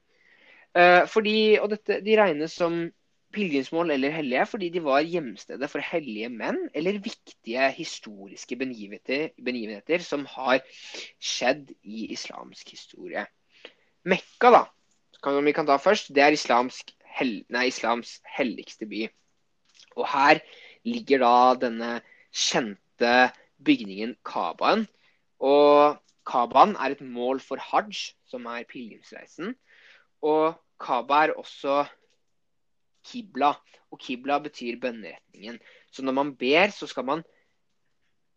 [0.77, 2.85] Eh, fordi, og dette, De regnes som
[3.35, 10.27] pilegrimsmål eller hellige fordi de var hjemstedet for hellige menn eller viktige historiske begivenheter, som
[10.31, 10.63] har
[11.21, 13.27] skjedd i islamsk historie.
[14.05, 14.63] Mekka, da,
[15.23, 19.07] kan, vi kan ta først, det er islamsk hel, nei, islams helligste by.
[19.97, 20.41] Og her
[20.85, 21.93] ligger da denne
[22.35, 23.15] kjente
[23.65, 24.87] bygningen Kabaen.
[25.41, 29.55] Og Kabaen er et mål for hajj, som er pilegrimsreisen.
[30.25, 31.85] Og Kaba er også
[33.05, 33.55] kibla.
[33.93, 35.61] Og kibla betyr bønneretningen.
[35.93, 37.25] Så når man ber, så skal man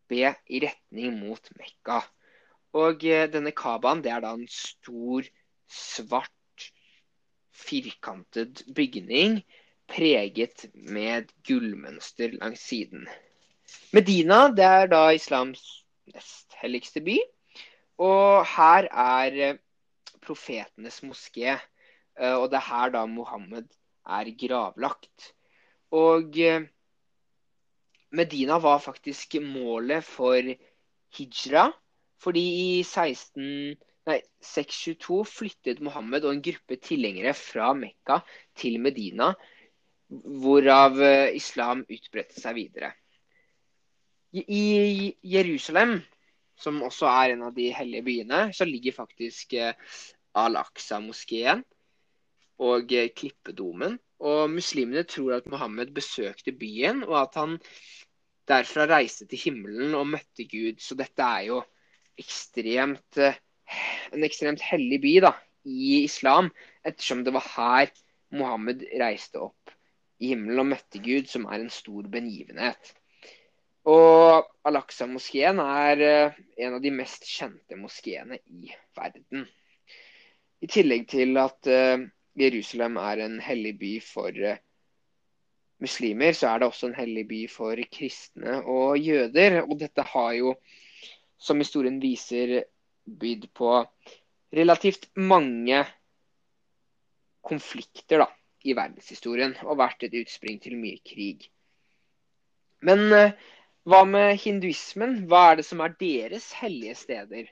[0.09, 2.01] be i retning mot Mekka.
[2.77, 5.25] Og eh, denne Kabaen, det er da en stor,
[5.67, 6.31] svart
[7.57, 9.41] firkantet bygning
[9.89, 13.07] preget med gullmønster langs siden.
[13.95, 15.63] Medina det er da islams
[16.13, 17.17] nest helligste by.
[17.97, 19.59] Og her er eh,
[20.23, 21.57] profetenes moské.
[22.19, 23.67] Eh, og det er her da Mohammed
[24.07, 25.31] er gravlagt.
[25.95, 26.67] Og eh,
[28.15, 30.53] Medina var faktisk målet for
[31.17, 31.67] hijra.
[32.17, 38.21] Fordi i 16 nei, 622 flyttet Mohammed og en gruppe tilhengere fra Mekka
[38.57, 39.33] til Medina,
[40.07, 42.93] hvorav eh, islam utbredte seg videre.
[44.37, 45.97] I Jerusalem,
[46.57, 49.75] som også er en av de hellige byene, så ligger faktisk eh,
[50.37, 51.63] Al-Aqsa-moskeen
[52.63, 53.97] og eh, Klippedomen.
[54.17, 57.57] Og muslimene tror at Mohammed besøkte byen, og at han
[58.49, 60.79] derfra reiste til himmelen og møtte Gud.
[60.81, 61.61] Så dette er jo
[62.17, 63.19] ekstremt
[64.15, 65.33] en ekstremt hellig by da,
[65.67, 66.49] i islam,
[66.87, 67.91] ettersom det var her
[68.37, 69.73] Mohammed reiste opp
[70.19, 72.93] i himmelen og møtte Gud, som er en stor begivenhet.
[73.87, 79.45] Og Al-Aqsa-moskeen er eh, en av de mest kjente moskeene i verden.
[80.59, 81.69] I tillegg til at
[82.37, 84.59] Jerusalem er en hellig by for uh,
[85.83, 89.61] muslimer, så er det også en hellig by for kristne og jøder.
[89.65, 90.55] Og dette har jo,
[91.37, 92.63] som historien viser,
[93.07, 93.73] bydd på
[94.57, 95.83] relativt mange
[97.47, 98.31] konflikter da,
[98.67, 101.47] i verdenshistorien og vært et utspring til mye krig.
[102.83, 103.37] Men eh,
[103.87, 105.21] hva med hinduismen?
[105.29, 107.47] Hva er det som er deres hellige steder?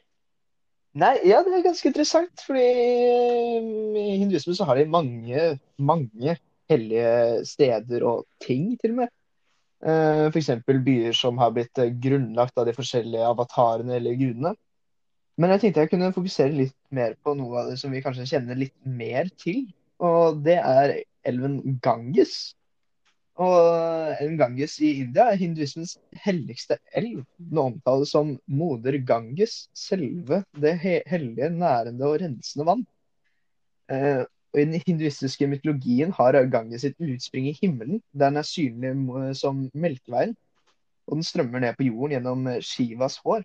[0.95, 2.41] Nei, ja, Det er ganske interessant.
[2.45, 6.37] fordi I hinduismen så har de mange, mange
[6.69, 9.07] hellige steder og ting, til og med.
[9.85, 10.49] Uh, F.eks.
[10.65, 14.55] byer som har blitt grunnlagt av de forskjellige avatarene eller gudene.
[15.37, 18.29] Men jeg tenkte jeg kunne fokusere litt mer på noe av det som vi kanskje
[18.29, 19.65] kjenner litt mer til.
[19.99, 20.95] Og det er
[21.27, 22.55] elven Ganges.
[23.35, 27.25] Og en Ganges i India er hinduismens helligste elv.
[27.35, 32.85] Den omtales som moder Ganges, selve det he- hellige, nærende og rensende vann.
[33.91, 34.23] Eh,
[34.53, 39.35] og I den hinduistiske mytologien har Ganges sitt utspring i himmelen, der den er synlig
[39.35, 40.35] som Melkeveien.
[41.07, 43.43] Og den strømmer ned på jorden gjennom eh, Shivas hår.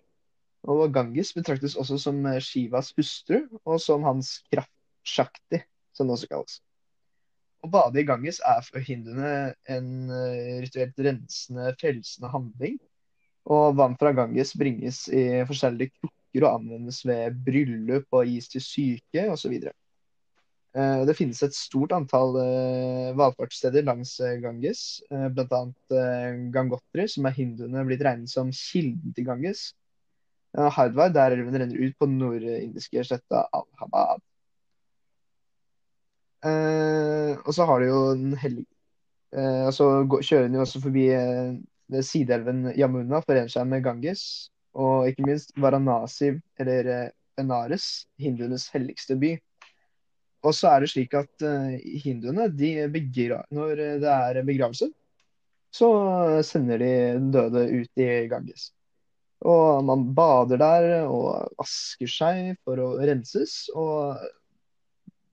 [0.71, 6.31] Og Ganges betraktes også som eh, Shivas hustru, og som hans kraft-shakti, som det også
[6.31, 6.61] kalles.
[7.61, 12.79] Å bade i Ganges er for hinduene en eh, rituelt rensende, frelsende handling.
[13.53, 18.65] Og vann fra Ganges bringes i forskjellige krukker og anvendes ved bryllup og gis til
[18.65, 19.53] syke osv.
[19.61, 25.61] Eh, Det finnes et stort antall eh, valfartssteder langs Ganges, bl.a.
[26.55, 29.69] Gangotri, som er hinduene blitt regnet som kilden til Ganges.
[30.57, 34.19] Hardwar, der elven renner ut på nordindiske sletta Allahabad.
[36.45, 38.65] Eh, og så har de jo en hellig...
[39.35, 39.89] eh, Og så
[40.21, 41.53] kjører de også forbi eh,
[41.91, 44.23] ved sideelven Yamuna, forener seg med Ganges.
[44.71, 49.35] Og ikke minst Varanasi, eller eh, Benares, hinduenes helligste by.
[50.41, 54.89] Og så er det slik at eh, hinduene, de begra når det er begravelse,
[55.71, 55.87] så
[56.43, 56.93] sender de
[57.31, 58.71] døde ut i Ganges.
[59.41, 63.69] Og man bader der og vasker seg for å renses.
[63.73, 64.19] Og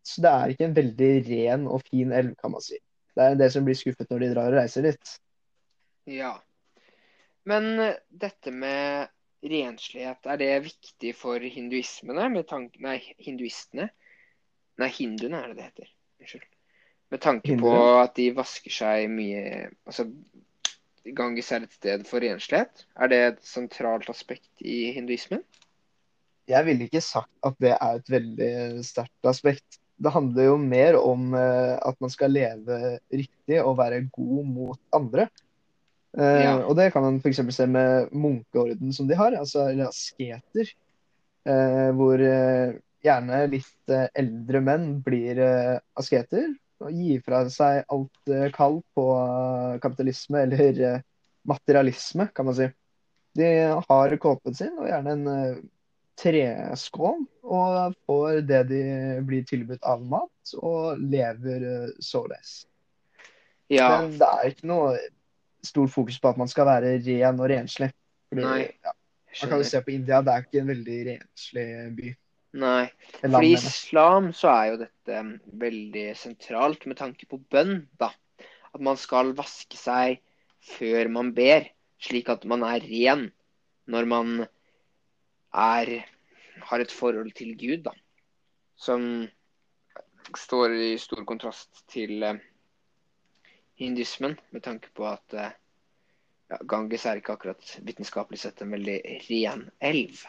[0.09, 2.79] så det er ikke en veldig ren og fin elv, kan man si.
[3.15, 5.15] Det er en del som blir skuffet når de drar og reiser litt.
[6.09, 6.33] Ja.
[7.49, 9.11] Men eh, dette med
[9.49, 12.29] renslighet, er det viktig for hinduismene?
[12.35, 13.91] Med tanke Nei, hinduistene?
[14.79, 15.93] Nei, hinduene er det det heter.
[16.23, 16.49] Unnskyld.
[17.09, 19.43] Med tanke på at de vasker seg mye
[19.89, 20.05] Altså,
[21.17, 22.85] Ganges er et sted for renslighet.
[23.01, 25.41] Er det et sentralt aspekt i hinduismen?
[26.49, 29.81] Jeg ville ikke sagt at det er et veldig sterkt aspekt.
[29.99, 34.81] Det handler jo mer om eh, at man skal leve riktig og være god mot
[34.95, 35.29] andre.
[36.17, 36.53] Eh, Ja.
[36.67, 37.41] Og det kan man f.eks.
[37.55, 40.71] se med munkeorden som de har, altså eller asketer.
[41.49, 42.23] Eh, hvor
[43.03, 45.39] gjerne litt eldre menn blir
[45.97, 46.49] asketer
[46.83, 49.05] og gir fra seg alt kall på
[49.83, 51.01] kapitalisme eller
[51.49, 52.69] materialisme, kan man si.
[53.39, 53.49] De
[53.89, 55.63] har kåpen sin og gjerne en
[56.19, 58.83] treskål og får det de
[59.27, 62.63] blir tilbudt av mat, og lever eh, således.
[63.73, 63.89] Ja.
[64.01, 64.93] Men det er ikke noe
[65.65, 67.91] stort fokus på at man skal være ren og renslig.
[68.29, 68.63] Fordi, Nei.
[68.85, 68.95] ja,
[69.43, 71.67] man kan jo se på India, det er ikke en veldig renslig
[71.99, 72.15] by.
[72.59, 72.85] Nei.
[73.21, 75.25] For i islam så er jo dette
[75.61, 78.11] veldig sentralt med tanke på bønn, da.
[78.73, 80.21] At man skal vaske seg
[80.77, 81.69] før man ber,
[82.03, 83.29] slik at man er ren
[83.89, 84.33] når man
[85.55, 85.93] er
[86.69, 87.95] har et forhold til Gud, da.
[88.79, 89.29] Som
[90.37, 92.41] står i stor kontrast til eh,
[93.81, 95.55] hindismen, med tanke på at eh,
[96.51, 100.25] ja, Ganges er ikke akkurat vitenskapelig sett en veldig ren elv.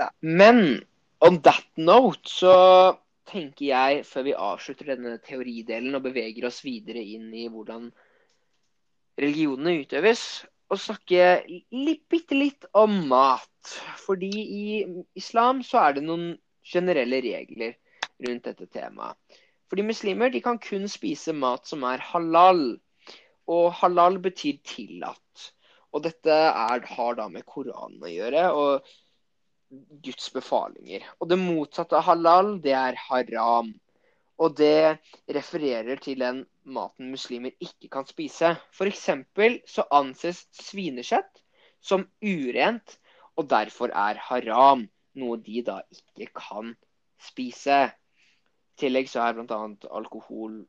[0.00, 0.10] Da.
[0.20, 0.82] Men
[1.20, 2.54] on that note så
[3.30, 7.90] tenker jeg, før vi avslutter denne teoridelen og beveger oss videre inn i hvordan
[9.20, 10.24] religionene utøves,
[10.70, 11.26] å snakke
[11.74, 13.74] litt, bitte litt om mat.
[14.04, 14.64] Fordi i
[15.18, 16.32] islam så er det noen
[16.66, 17.76] generelle regler
[18.26, 19.18] rundt dette temaet.
[19.70, 22.64] Fordi muslimer de kan kun spise mat som er halal.
[23.50, 25.50] Og halal betyr tillatt.
[25.90, 28.48] Og dette er, har da med Koranen å gjøre.
[28.54, 28.90] og
[30.02, 31.04] Guds befalinger.
[31.22, 33.70] Og det motsatte av halal, det er haram.
[34.40, 34.98] Og det
[35.30, 38.54] refererer til den maten muslimer ikke kan spise.
[38.72, 39.08] F.eks.
[39.66, 41.42] så anses svinekjøtt
[41.80, 42.98] som urent,
[43.36, 44.88] og derfor er haram
[45.20, 46.74] noe de da ikke kan
[47.20, 47.80] spise.
[47.90, 49.60] I tillegg så er bl.a.
[49.90, 50.60] alkohol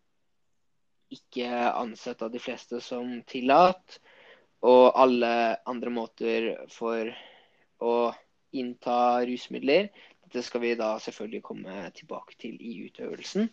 [1.12, 4.00] ikke ansett av de fleste som tillatt.
[4.62, 7.10] Og alle andre måter for
[7.82, 7.94] å
[8.54, 9.90] innta rusmidler.
[10.22, 13.50] Dette skal vi da selvfølgelig komme tilbake til i utøvelsen.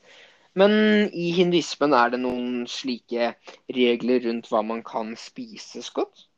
[0.56, 0.72] Men
[1.12, 3.32] i hinduismen er det noen slike
[3.74, 6.28] regler rundt hva man kan spise, Scott?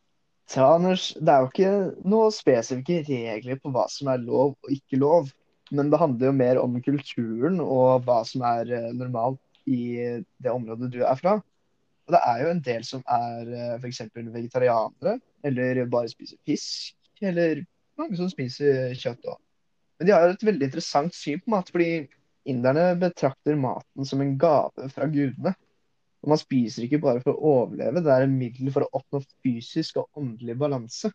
[0.50, 1.74] Ja, Anders, det er jo ikke
[2.10, 5.30] noen spesifikke regler på hva som er lov og ikke lov.
[5.70, 9.38] Men det handler jo mer om kulturen og hva som er eh, normalt
[9.70, 9.94] i
[10.42, 11.36] det området du er fra.
[12.08, 14.02] Og det er jo en del som er f.eks.
[14.16, 17.62] vegetarianere, eller bare spiser fisk, eller
[18.00, 19.38] mange som spiser kjøtt òg.
[20.00, 22.08] Men de har jo et veldig interessant syn på mat, fordi
[22.48, 25.54] inderne betrakter maten som en gave fra gudene.
[26.20, 29.22] Og man spiser ikke bare for å overleve, det er en middel for å oppnå
[29.44, 31.12] fysisk og åndelig balanse.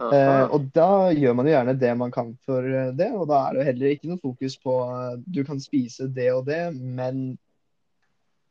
[0.00, 3.42] Eh, og da gjør man jo gjerne det man kan for eh, det, og da
[3.44, 6.62] er det jo heller ikke noe fokus på eh, du kan spise det og det,
[6.72, 7.36] men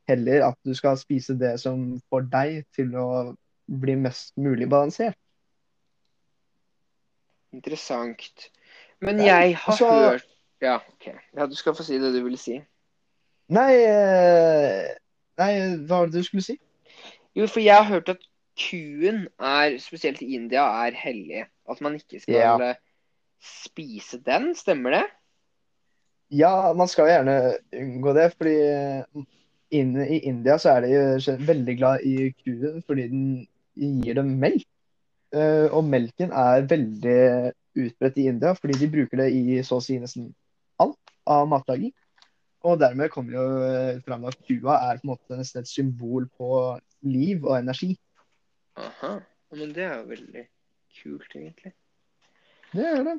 [0.10, 3.10] heller at du skal spise det som får deg til å
[3.82, 5.18] bli mest mulig balansert.
[7.54, 8.50] Interessant.
[9.02, 10.30] Men jeg har så- hørt
[10.62, 11.08] Ja, OK.
[11.38, 12.58] Ja, du skal få si det du ville si.
[13.50, 14.90] Nei, eh,
[15.40, 15.52] nei,
[15.88, 16.58] hva var det du skulle si?
[17.38, 18.26] Jo, for jeg har hørt at
[18.60, 21.46] kuen er, spesielt i India, er hellig.
[21.70, 22.70] At man ikke skal Ja.
[22.70, 22.76] eh,
[23.42, 24.52] spise den.
[24.56, 25.06] Stemmer det?
[26.32, 27.38] Ja, man skal jo gjerne
[27.74, 28.58] unngå det, fordi
[29.72, 33.48] inne i India så er de jo veldig glad i kuen fordi den
[34.04, 34.66] gir dem melk.
[35.34, 39.82] Eh, Og melken er veldig utbredt i India fordi de bruker det i så å
[39.84, 40.34] si nesten
[41.30, 41.94] av matlaging.
[42.68, 46.28] Og dermed kommer jo eh, fram at kua er på en måte nesten et symbol
[46.36, 46.52] på
[47.08, 47.94] liv og energi.
[48.80, 49.20] Aha.
[49.56, 50.44] Men det er jo veldig
[51.00, 51.72] kult, egentlig.
[52.74, 53.16] Det er det.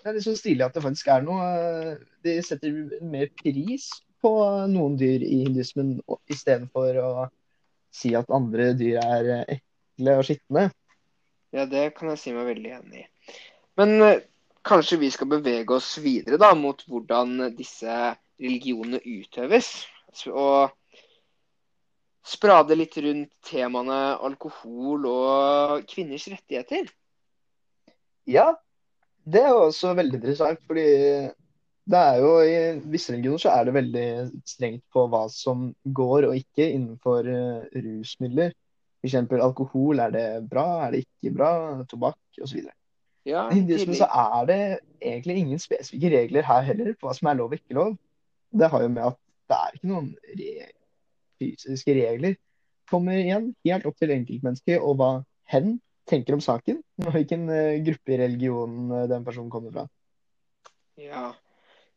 [0.00, 3.90] Det er litt så stilig at det faktisk er noe eh, De setter mer pris
[4.24, 4.32] på
[4.70, 5.98] noen dyr i hindusmen
[6.30, 7.10] istedenfor å
[7.94, 10.68] si at andre dyr er eh, ekle og skitne.
[11.52, 13.06] Ja, det kan jeg si meg veldig enig i.
[13.80, 13.96] Men
[14.66, 17.94] kanskje vi skal bevege oss videre da, mot hvordan disse
[18.40, 19.72] religionene utøves.
[20.28, 20.70] Og
[22.26, 26.90] sprade litt rundt temaene alkohol og kvinners rettigheter.
[28.28, 28.52] Ja,
[29.24, 30.86] det er jo også veldig interessant, fordi
[31.90, 32.56] det er jo i
[32.92, 34.08] visse religioner så er det veldig
[34.46, 38.52] strengt på hva som går og ikke innenfor eh, rusmidler.
[39.02, 41.50] Eksempel alkohol, er det bra, er det ikke bra,
[41.88, 42.68] tobakk osv.
[43.28, 44.60] Ja, I hinduismen så er det
[45.00, 47.98] egentlig ingen spesifikke regler her heller på hva som er lov og ikke lov.
[48.50, 49.18] Det har jo med at
[49.50, 50.08] det er ikke noen
[50.40, 50.54] re
[51.40, 52.38] fysiske regler.
[52.90, 55.10] Kommer igjen helt opp til enkeltmennesket og hva
[55.52, 55.78] hen
[56.10, 59.86] tenker om saken, og hvilken eh, gruppe i religionen eh, den personen kommer fra.
[61.00, 61.30] Ja,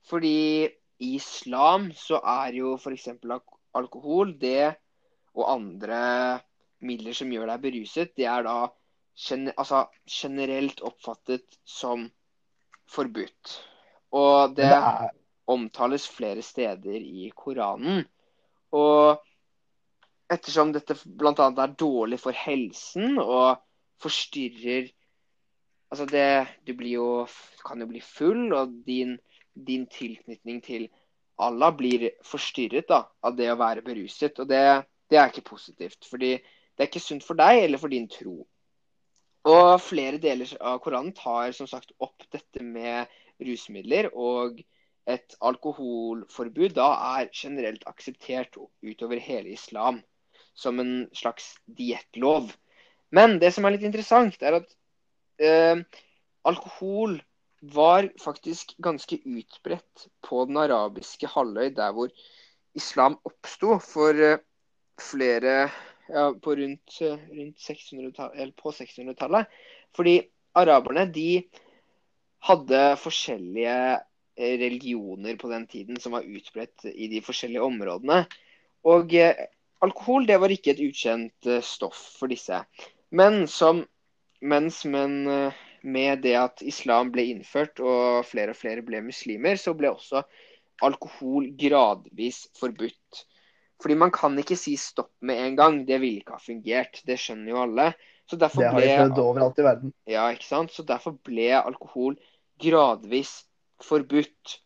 [0.08, 0.70] fordi
[1.04, 3.10] i islam så er jo f.eks.
[3.24, 4.76] Alk alkohol det
[5.34, 6.00] og andre
[6.86, 8.68] midler som gjør deg beruset, det er da
[9.56, 12.08] altså, generelt oppfattet som
[12.90, 13.60] forbudt.
[14.14, 15.12] Og det det
[15.48, 18.04] omtales flere steder i Koranen.
[18.74, 19.20] Og
[20.32, 21.34] ettersom dette bl.a.
[21.52, 23.62] er dårlig for helsen og
[24.02, 24.92] forstyrrer
[25.94, 27.28] Altså, det Du blir jo
[27.62, 29.20] kan jo bli full, og din,
[29.54, 30.88] din tilknytning til
[31.38, 34.40] Allah blir forstyrret da, av det å være beruset.
[34.42, 34.64] Og det,
[35.10, 36.08] det er ikke positivt.
[36.10, 38.40] Fordi det er ikke sunt for deg eller for din tro.
[39.50, 43.12] Og flere deler av Koranen tar som sagt opp dette med
[43.44, 44.10] rusmidler.
[44.16, 44.62] Og
[45.10, 46.88] et alkoholforbud da
[47.20, 50.00] er generelt akseptert utover hele islam
[50.56, 52.54] som en slags diettlov.
[53.14, 54.76] Men det som er litt interessant, er at
[55.44, 55.82] eh,
[56.48, 57.20] alkohol
[57.74, 62.12] var faktisk ganske utbredt på den arabiske halvøy, der hvor
[62.78, 64.42] islam oppsto for eh,
[65.02, 65.68] flere
[66.10, 69.52] ja, på rundt, rundt 600 eller på 600-tallet.
[69.96, 70.18] Fordi
[70.58, 71.44] araberne de
[72.44, 78.24] hadde forskjellige eh, religioner på den tiden som var utbredt i de forskjellige områdene.
[78.90, 79.48] Og eh,
[79.84, 82.64] alkohol det var ikke et ukjent eh, stoff for disse.
[83.14, 83.86] Men som
[84.44, 89.60] mens men eh, med det at islam ble innført og flere og flere ble muslimer,
[89.60, 90.24] så ble også
[90.84, 93.24] alkohol gradvis forbudt.
[93.82, 95.80] Fordi man kan ikke si stopp med en gang.
[95.88, 97.02] Det ville ikke ha fungert.
[97.08, 97.88] Det skjønner jo alle.
[98.30, 99.94] Så derfor Det har ble prøvd overalt i verden.
[100.08, 100.72] ja, ikke sant?
[100.72, 102.16] Så derfor ble alkohol
[102.64, 103.44] gradvis
[103.84, 104.60] forbudt.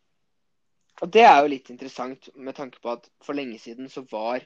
[1.01, 4.45] Og det er jo litt interessant med tanke på at for lenge siden så var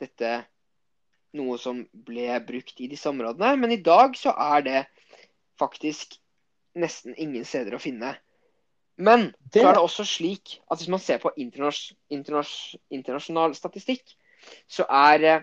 [0.00, 0.30] dette
[1.38, 3.56] noe som ble brukt i disse områdene.
[3.58, 4.80] Men i dag så er det
[5.60, 6.16] faktisk
[6.78, 8.14] nesten ingen steder å finne.
[9.00, 13.54] Men Det- så er det også slik at hvis man ser på internasj internasj internasjonal
[13.56, 14.14] statistikk,
[14.68, 15.42] så er eh,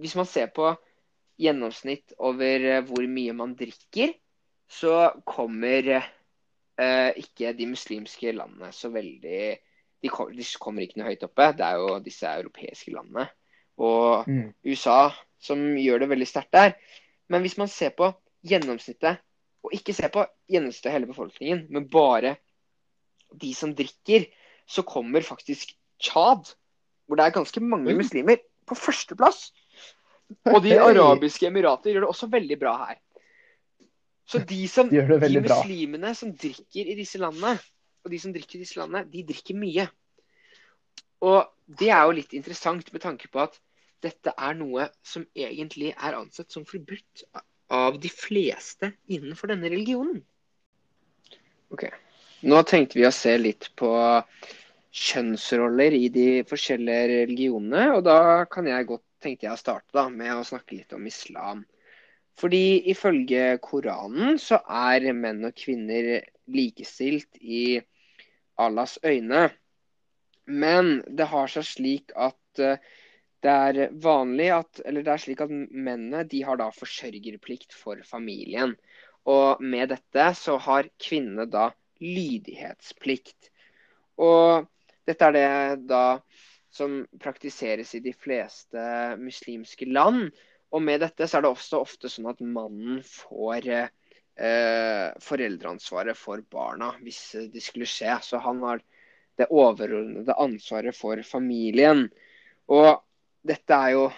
[0.00, 0.70] Hvis man ser på
[1.38, 4.14] gjennomsnitt over eh, hvor mye man drikker,
[4.68, 5.90] så kommer
[6.78, 9.58] eh, ikke de muslimske landene så veldig
[10.02, 11.52] de, kom, de kommer ikke noe høyt oppe.
[11.54, 13.28] Det er jo disse europeiske landene
[13.78, 14.54] og Mm.
[14.66, 16.72] USA som gjør det veldig sterkt der.
[17.28, 18.12] Men hvis man ser på
[18.46, 19.18] gjennomsnittet,
[19.62, 22.36] og ikke ser på gjennomsnittet av hele befolkningen, men bare
[23.40, 24.26] de som drikker,
[24.68, 26.48] så kommer faktisk Tsjad,
[27.06, 29.50] hvor det er ganske mange muslimer, på førsteplass.
[30.50, 33.00] Og de arabiske emirater gjør det også veldig bra her.
[34.26, 36.14] Så de, som, De de muslimene bra.
[36.16, 37.56] som drikker i disse landene,
[38.02, 39.86] og de som drikker i disse landene, de drikker mye.
[41.22, 43.58] Og det er jo litt interessant med tanke på at
[44.02, 47.26] dette er noe som egentlig er ansett som forbudt
[47.72, 50.22] av de fleste innenfor denne religionen.
[51.72, 51.86] Ok,
[52.42, 53.88] Nå tenkte vi å se litt på
[54.92, 57.84] kjønnsroller i de forskjellige religionene.
[57.94, 61.06] Og da kan jeg godt tenkte jeg å starte da, med å snakke litt om
[61.06, 61.60] islam.
[62.40, 66.16] Fordi ifølge Koranen så er menn og kvinner
[66.50, 67.78] likestilt i
[68.58, 69.44] Allahs øyne.
[70.50, 72.80] Men det har seg slik at eh,
[73.42, 78.02] det er vanlig at Eller det er slik at mennene de har da forsørgerplikt for
[78.06, 78.74] familien.
[79.30, 81.68] Og med dette så har kvinnene da
[82.02, 83.50] lydighetsplikt.
[84.22, 84.68] Og
[85.08, 86.04] dette er det da
[86.72, 88.82] som praktiseres i de fleste
[89.20, 90.30] muslimske land.
[90.72, 96.40] Og med dette så er det også ofte sånn at mannen får eh, foreldreansvaret for
[96.52, 97.20] barna hvis
[97.52, 98.16] det skulle skje.
[98.24, 98.80] Så han har
[99.40, 102.06] det overordnede ansvaret for familien.
[102.72, 103.02] Og
[103.44, 104.08] dette er jo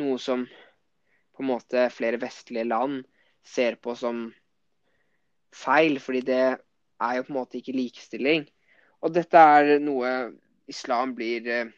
[0.00, 3.02] noe som på en måte flere vestlige land
[3.46, 4.28] ser på som
[5.54, 6.42] feil, fordi det
[7.02, 8.46] er jo på en måte ikke likestilling.
[9.04, 10.12] Og dette er noe
[10.68, 11.74] islam blir eh,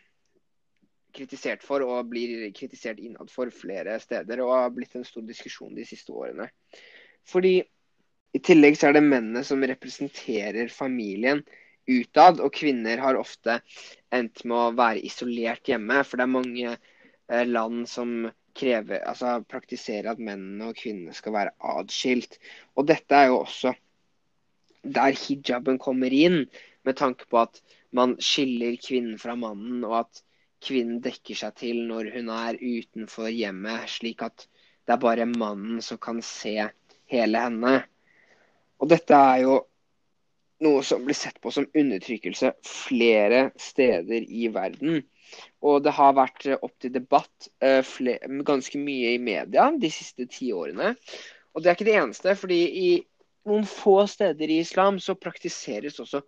[1.14, 5.74] kritisert for, og blir kritisert innad for flere steder, og har blitt en stor diskusjon
[5.76, 6.48] de siste årene.
[7.28, 7.58] Fordi
[8.30, 11.42] i tillegg så er det mennene som representerer familien
[11.90, 13.58] utad, og kvinner har ofte
[14.14, 16.02] endt med å være isolert hjemme.
[16.06, 21.34] For det er mange eh, land som krever, altså praktiserer at mennene og kvinnene skal
[21.36, 22.38] være adskilt.
[22.78, 23.74] Og dette er jo også
[24.82, 26.44] der hijaben kommer inn,
[26.84, 27.60] med tanke på at
[27.92, 30.22] man skiller kvinnen fra mannen, og at
[30.64, 34.46] kvinnen dekker seg til når hun er utenfor hjemmet, slik at
[34.86, 36.56] det er bare mannen som kan se
[37.10, 37.74] hele henne.
[38.80, 39.58] Og dette er jo
[40.64, 45.00] noe som blir sett på som undertrykkelse flere steder i verden.
[45.64, 47.84] Og det har vært opp til debatt uh,
[48.46, 50.94] ganske mye i media de siste ti årene.
[51.54, 52.90] Og det er ikke det eneste, fordi i
[53.50, 56.22] noen få steder i islam så praktiseres også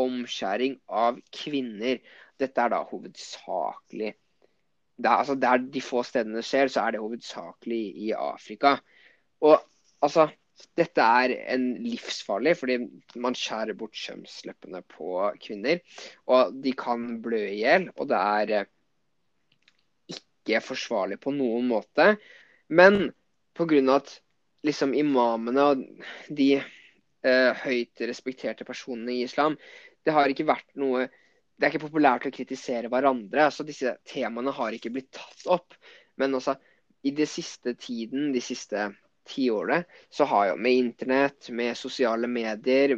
[0.00, 2.00] omskjæring av kvinner.
[2.40, 4.14] Dette er da hovedsakelig
[4.94, 8.76] det er, altså Der de få stedene skjer, så er det hovedsakelig i Afrika.
[9.42, 9.58] Og
[10.02, 10.28] altså
[10.78, 12.76] dette er en livsfarlig, fordi
[13.18, 15.80] man skjærer bort kjønnsleppene på kvinner.
[16.30, 18.70] Og de kan blø i hjel, og det er eh,
[20.14, 22.14] ikke forsvarlig på noen måte.
[22.68, 23.10] Men
[23.58, 23.82] pga.
[23.96, 24.20] at
[24.64, 25.82] liksom imamene og
[26.28, 29.58] de eh, høyt respekterte personene i islam,
[30.04, 31.08] det har ikke vært noe
[31.54, 33.44] Det er ikke populært å kritisere hverandre.
[33.54, 35.76] så Disse temaene har ikke blitt tatt opp.
[36.18, 36.56] Men også
[37.06, 38.88] i det siste tiden, de siste
[39.30, 42.96] tiåret, så har jo med internett, med sosiale medier,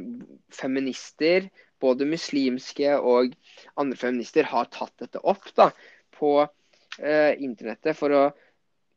[0.48, 1.50] feminister,
[1.84, 3.36] både muslimske og
[3.76, 5.68] andre feminister, har tatt dette opp da,
[6.16, 8.24] på eh, internettet for å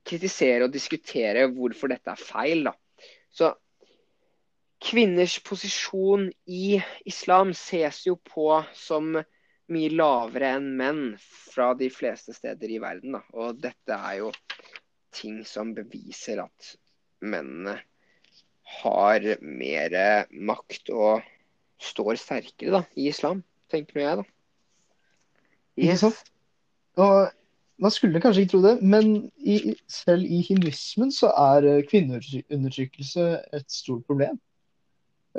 [0.07, 2.63] kritisere og diskutere hvorfor dette er feil.
[2.69, 2.73] da.
[3.31, 3.51] Så
[4.79, 6.79] kvinners posisjon i
[7.09, 8.47] islam ses jo på
[8.77, 9.11] som
[9.69, 13.17] mye lavere enn menn fra de fleste steder i verden.
[13.17, 13.23] Da.
[13.37, 14.31] Og dette er jo
[15.15, 16.73] ting som beviser at
[17.25, 17.79] mennene
[18.79, 19.95] har mer
[20.29, 21.25] makt og
[21.81, 23.41] står sterkere da, i islam,
[23.71, 24.25] tenker jeg, da.
[25.79, 25.85] Yes.
[25.85, 26.31] Ikke sant?
[26.99, 27.29] Og
[27.79, 33.27] man skulle kanskje ikke tro det, men i, selv i hinduismen så er eh, kvinneundertrykkelse
[33.53, 34.39] et stort problem.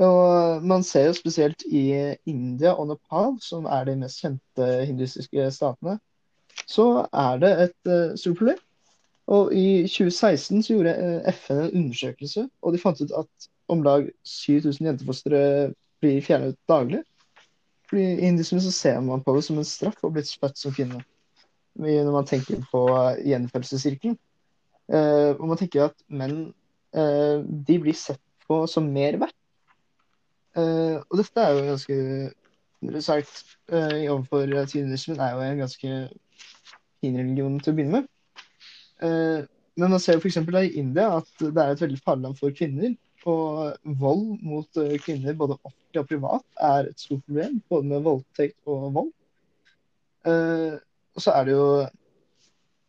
[0.01, 5.51] Og man ser jo spesielt i India og Nepal, som er de mest kjente hinduistiske
[5.53, 5.99] statene,
[6.67, 8.59] så er det et uh, stort problem.
[9.27, 13.83] Og I 2016 så gjorde eh, FN en undersøkelse, og de fant ut at om
[13.83, 15.43] lag 7000 jentefostre
[16.01, 17.05] blir fjernet daglig.
[17.89, 20.75] Fordi I hinduismen så ser man på det som en straff å bli født som
[20.75, 21.05] kvinne.
[21.79, 24.19] Når man tenker på eh, gjenfødelsessirkelen.
[24.91, 26.51] Uh, og man tenker at menn
[26.99, 28.19] uh, de blir sett
[28.49, 29.37] på som mer verdt.
[30.59, 31.99] Uh, og dette er jo ganske
[32.83, 33.31] interessant
[33.71, 35.93] uh, overfor hinduismen er jo en ganske
[37.01, 38.11] fin religion til å begynne med.
[39.01, 39.47] Eh,
[39.81, 40.41] men man ser jo f.eks.
[40.43, 42.93] i India at det er et veldig farlig land for kvinner.
[43.29, 47.59] Og vold mot eh, kvinner, både offentlig og privat, er et stort problem.
[47.69, 49.11] Både med voldtekt og vold.
[50.29, 50.77] Eh,
[51.17, 51.67] og så er det jo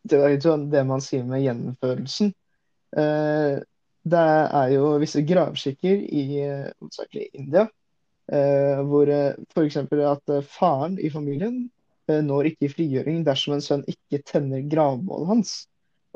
[0.09, 2.31] det, er det man sier med gjenfølelsen.
[4.01, 7.67] Det er jo visse gravskikker i hovedsakelig India,
[8.87, 9.11] hvor
[9.53, 9.77] f.eks.
[9.77, 11.63] at faren i familien
[12.09, 15.53] når ikke i frigjøring dersom en sønn ikke tenner gravmålet hans.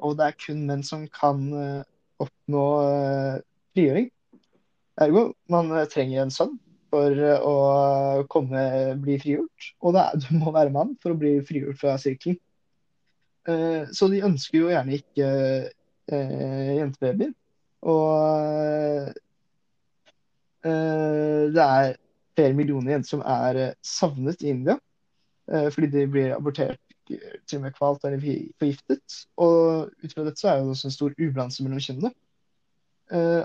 [0.01, 1.45] Og det er kun menn som kan
[2.20, 2.66] oppnå
[3.76, 4.10] frigjøring.
[5.06, 6.58] Ergo, man trenger en sønn
[6.96, 7.56] for å
[8.32, 8.66] komme,
[9.04, 9.72] bli frigjort.
[9.84, 12.39] Og er, du må være mann for å bli frigjort fra sirkelen.
[13.93, 15.28] så de ønsker jo gjerne ikke
[16.10, 17.36] jentebabyer.
[17.86, 19.14] Og
[20.66, 21.93] eh, det er
[22.36, 24.78] flere millioner jenter som er eh, savnet i India
[25.52, 26.82] eh, fordi de blir abortert,
[27.12, 28.24] eh, til og med kvalt eller
[28.60, 29.20] forgiftet.
[29.38, 32.14] Og ut fra dette så er det også en stor ubalanse mellom kjønnene.
[33.14, 33.43] Eh,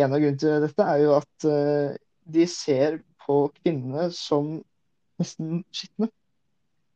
[0.00, 4.56] en av grunnene til dette er jo at eh, de ser på kvinnene som
[5.20, 6.10] nesten skitne.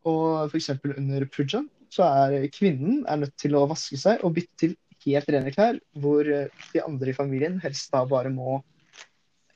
[0.09, 0.71] Og f.eks.
[0.97, 4.77] under puja så er kvinnen er nødt til å vaske seg og bytte til
[5.07, 8.61] helt rene klær, hvor eh, de andre i familien helst da bare må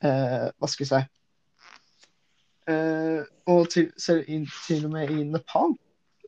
[0.03, 1.07] eh, vaske seg.
[2.69, 5.75] Eh, og til, selv i, til og med i Nepal,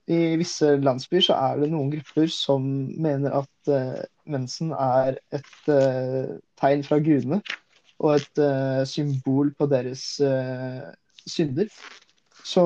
[0.08, 2.64] i visse landsbyer, så er det noen grupper som
[2.96, 7.42] mener at eh, mensen er et eh, tegn fra gudene
[8.00, 10.86] og et uh, symbol på deres uh,
[11.26, 11.72] synder.
[12.46, 12.66] Så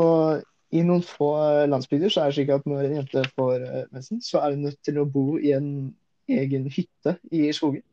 [0.71, 1.31] i noen få
[1.71, 4.67] landsbygder så er det slik at når en jente får uh, mensen, så er hun
[4.67, 5.71] nødt til å bo i en
[6.31, 7.83] egen hytte i skogen.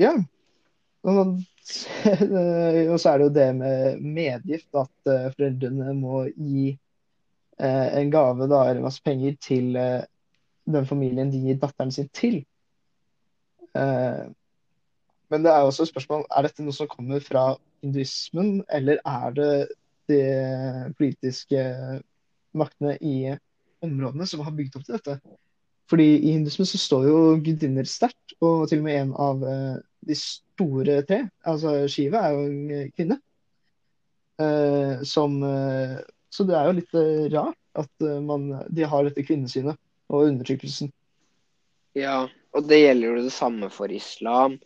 [0.00, 0.14] Ja.
[1.06, 1.36] Og,
[1.68, 6.72] så er det jo det med medgift, at foreldrene må gi
[7.60, 12.40] en gave da, eller masse penger til den familien de gir datteren sin til.
[13.76, 14.26] Eh,
[15.32, 17.48] men det er også et spørsmål er dette noe som kommer fra
[17.84, 19.50] hinduismen, eller er det
[20.10, 20.20] de
[20.98, 21.64] politiske
[22.56, 23.34] maktene i
[23.84, 25.18] områdene som har bygd opp til dette?
[25.90, 29.76] Fordi i hinduismen så står jo gudinner sterkt, og til og med en av eh,
[30.06, 33.20] de store tre, altså Shiva, er jo en kvinne.
[34.42, 35.40] Eh, som
[36.36, 36.96] Så det er jo litt
[37.32, 39.78] rart at man, de har dette kvinnesynet
[40.12, 40.90] og undertrykkelsen.
[41.96, 42.26] Ja,
[42.56, 44.56] og det gjelder jo det samme for islam.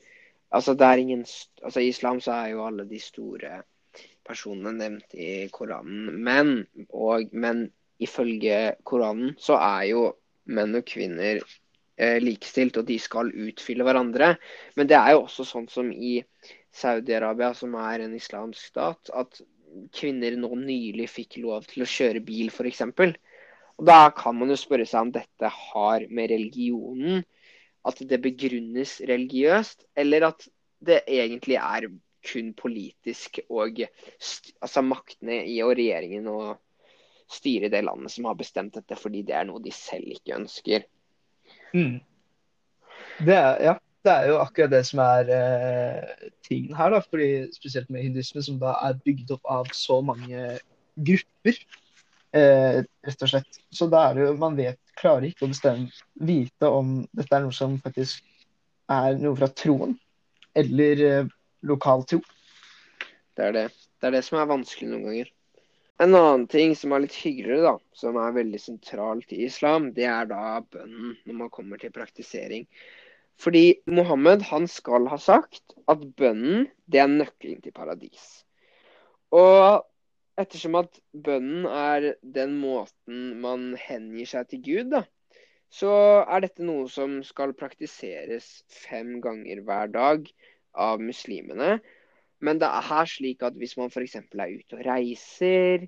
[0.50, 1.24] Altså, ingen
[1.62, 3.62] altså, I islam så er jo alle de store
[4.26, 6.22] personene nevnt i Koranen.
[6.22, 7.68] Men, og, men
[7.98, 10.04] ifølge Koranen så er jo
[10.50, 14.34] menn og kvinner eh, likestilt, og de skal utfylle hverandre.
[14.76, 16.18] Men det er jo også sånn som i
[16.74, 19.42] Saudi-Arabia, som er en islamsk stat, at
[19.94, 22.86] kvinner nå nylig fikk lov til å kjøre bil, f.eks.
[23.80, 27.22] Og da kan man jo spørre seg om dette har med religionen
[27.88, 30.46] At det begrunnes religiøst, eller at
[30.84, 31.88] det egentlig er
[32.30, 33.80] kun politisk og
[34.60, 36.58] altså maktene i og regjeringen og
[37.30, 40.36] styret i det landet som har bestemt dette fordi det er noe de selv ikke
[40.36, 40.84] ønsker.
[43.20, 43.74] Det er, ja,
[44.04, 47.00] det er jo akkurat det som er eh, tingen her, da.
[47.04, 50.58] Fordi spesielt med hindusme, som da er bygd opp av så mange
[50.96, 51.60] grupper,
[52.36, 53.60] eh, rett og slett.
[53.72, 55.90] Så da er det jo Man vet, klarer ikke å bestemme,
[56.20, 58.24] vite om dette er noe som faktisk
[58.90, 59.96] er noe fra troen,
[60.58, 61.34] eller eh,
[61.66, 62.20] lokal tro.
[63.36, 63.68] Det er det.
[64.00, 65.30] Det er det som er vanskelig noen ganger.
[66.00, 70.06] En annen ting som er litt hyggeligere, da, som er veldig sentralt i islam, det
[70.08, 72.64] er da bønnen når man kommer til praktisering.
[73.40, 78.24] Fordi Mohammed han skal ha sagt at bønnen det er nøkkelen til paradis.
[79.36, 79.84] Og
[80.42, 85.04] ettersom at bønnen er den måten man hengir seg til Gud, da,
[85.70, 85.92] så
[86.26, 90.26] er dette noe som skal praktiseres fem ganger hver dag
[90.74, 91.78] av muslimene.
[92.40, 94.16] Men det er her slik at hvis man f.eks.
[94.18, 95.86] er ute og reiser,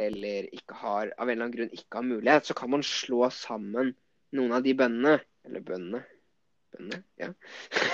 [0.00, 3.28] eller ikke har, av en eller annen grunn ikke har mulighet, så kan man slå
[3.34, 3.92] sammen
[4.34, 5.20] noen av de bønnene.
[5.46, 6.02] Eller bønnene.
[6.72, 7.28] Bønnene, ja.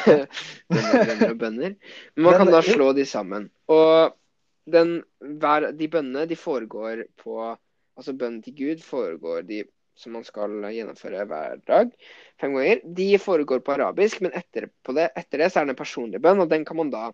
[0.70, 1.76] bønner, bønner og bønner.
[2.14, 3.51] Men man kan da slå de sammen.
[3.74, 4.14] Og
[4.72, 5.00] den,
[5.42, 7.56] hver, de bønnene de foregår på
[7.98, 9.64] Altså bønnen til Gud foregår de
[9.98, 11.88] som man skal gjennomføre hver dag,
[12.38, 12.82] fem ganger.
[12.94, 16.20] De foregår på arabisk, men etter, på det, etter det så er det en personlig
[16.22, 17.08] bønn, og den kan man da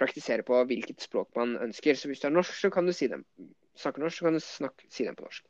[0.00, 1.96] praktisere på hvilket språk man ønsker.
[1.96, 3.24] Så hvis du er norsk, så kan du si den,
[3.80, 5.46] snakker norsk, så kan du snakke, si den på norsk.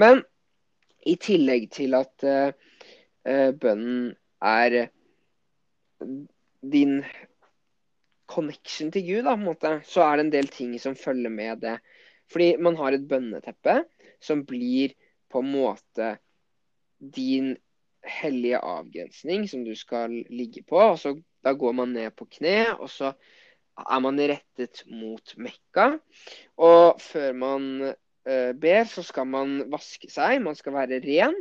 [0.00, 0.22] Men
[1.08, 2.52] i tillegg til at uh,
[3.56, 4.12] bønnen
[4.44, 4.80] er
[6.60, 7.00] din
[8.30, 11.32] connection til Gud, da, på en måte, så er det en del ting som følger
[11.32, 11.78] med det.
[12.30, 13.80] Fordi man har et bønneteppe
[14.22, 14.94] som blir
[15.30, 16.14] på en måte
[17.00, 17.54] din
[18.06, 20.78] hellige avgrensning som du skal ligge på.
[20.78, 23.14] og så Da går man ned på kne, og så
[23.80, 25.94] er man rettet mot Mekka.
[26.60, 27.94] Og før man
[28.28, 30.42] uh, ber, så skal man vaske seg.
[30.44, 31.38] Man skal være ren.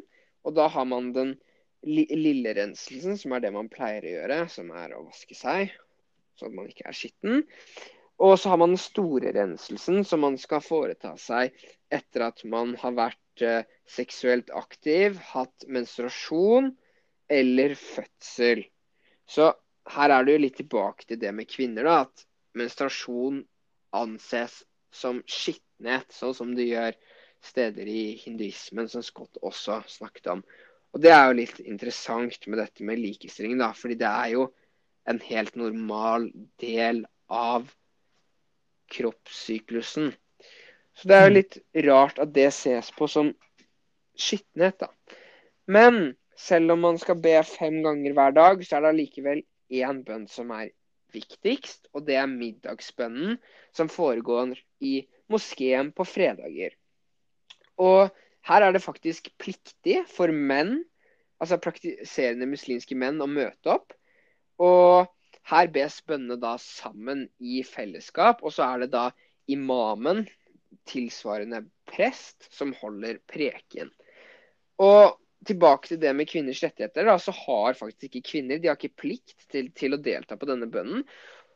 [0.48, 1.36] Og da har man den
[1.84, 5.76] li lille renselsen, som er det man pleier å gjøre, som er å vaske seg,
[6.40, 7.44] så at man ikke er skitten.
[8.20, 11.56] Og så har man den store renselsen, som man skal foreta seg
[11.92, 16.74] etter at man har vært uh, seksuelt aktiv, hatt menstruasjon
[17.32, 18.66] eller fødsel.
[19.30, 19.54] Så
[19.94, 22.26] her er det jo litt tilbake til det med kvinner, da, at
[22.60, 23.44] menstruasjon
[23.96, 24.64] anses
[24.94, 26.98] som skittenhet, sånn som det gjør
[27.46, 30.44] steder i hinduismen, som Scott også snakket om.
[30.94, 34.50] Og det er jo litt interessant med dette med likestilling, da, fordi det er jo
[35.08, 36.30] en helt normal
[36.62, 37.70] del av
[38.90, 40.12] kroppssyklusen.
[40.98, 43.32] Så det er jo litt rart at det ses på som
[44.20, 44.90] skitnhet, da.
[45.70, 49.44] Men selv om man skal be fem ganger hver dag, så er det allikevel
[49.80, 50.72] én bønn som er
[51.14, 53.38] viktigst, og det er middagsbønnen
[53.76, 56.76] som foregår i moskeen på fredager.
[57.80, 58.10] Og
[58.50, 60.82] her er det faktisk pliktig for menn,
[61.40, 63.94] altså praktiserende muslimske menn, å møte opp.
[64.60, 65.08] Og
[65.50, 69.08] her bes bønnene da sammen i fellesskap, og så er det da
[69.50, 70.26] imamen,
[70.90, 73.90] tilsvarende prest, som holder preken.
[74.82, 78.78] Og tilbake til det med kvinners rettigheter, da, så har faktisk ikke kvinner de har
[78.78, 81.06] ikke plikt til, til å delta på denne bønnen.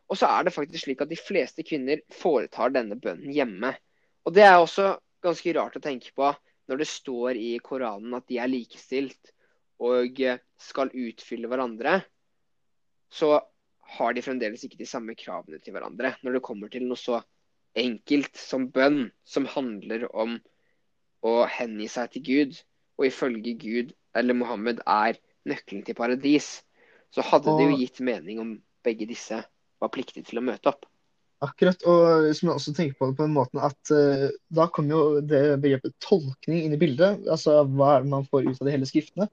[0.10, 3.74] Og så er det faktisk slik at de fleste kvinner foretar denne bønnen hjemme.
[4.24, 6.32] Og det er også ganske rart å tenke på
[6.70, 9.34] når det står i Koranen at de er likestilt
[9.84, 10.20] og
[10.62, 12.00] skal utfylle hverandre.
[13.14, 13.36] Så
[13.98, 17.22] har de fremdeles ikke de samme kravene til hverandre når det kommer til noe så
[17.78, 20.38] enkelt som bønn, som handler om
[21.26, 22.58] å hengi seg til Gud,
[23.00, 25.18] og ifølge Gud eller Mohammed er
[25.50, 26.60] nøkkelen til paradis,
[27.14, 28.56] så hadde det jo gitt mening om
[28.86, 29.40] begge disse
[29.82, 30.86] var pliktige til å møte opp.
[31.44, 34.96] Akkurat, og hvis man også tenker på det på den måten at uh, da kommer
[34.96, 37.26] jo det begrepet tolkning inn i bildet.
[37.28, 39.28] Altså hva er det man får ut av de hele skriftene.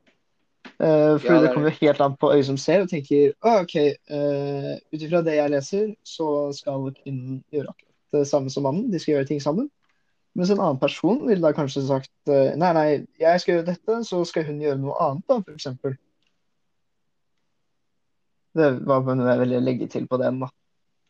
[0.80, 3.34] Uh, for ja, det, det kommer jo helt an på øyet som ser, og tenker
[3.44, 3.74] OK,
[4.08, 8.86] uh, ut ifra det jeg leser, så skal kvinnen gjøre akkurat det samme som mannen.
[8.88, 9.66] De skal gjøre ting sammen.
[10.38, 12.86] Mens en annen person ville da kanskje sagt uh, nei, nei,
[13.20, 15.98] jeg skal gjøre dette, så skal hun gjøre noe annet, da, f.eks.
[18.56, 20.48] Det var noe jeg ville legge til på den, da.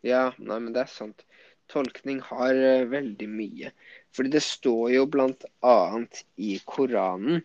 [0.03, 1.23] Ja, nei, men det er sant.
[1.71, 2.59] Tolkning har
[2.91, 3.71] veldig mye.
[4.17, 7.45] Fordi det står jo blant annet i Koranen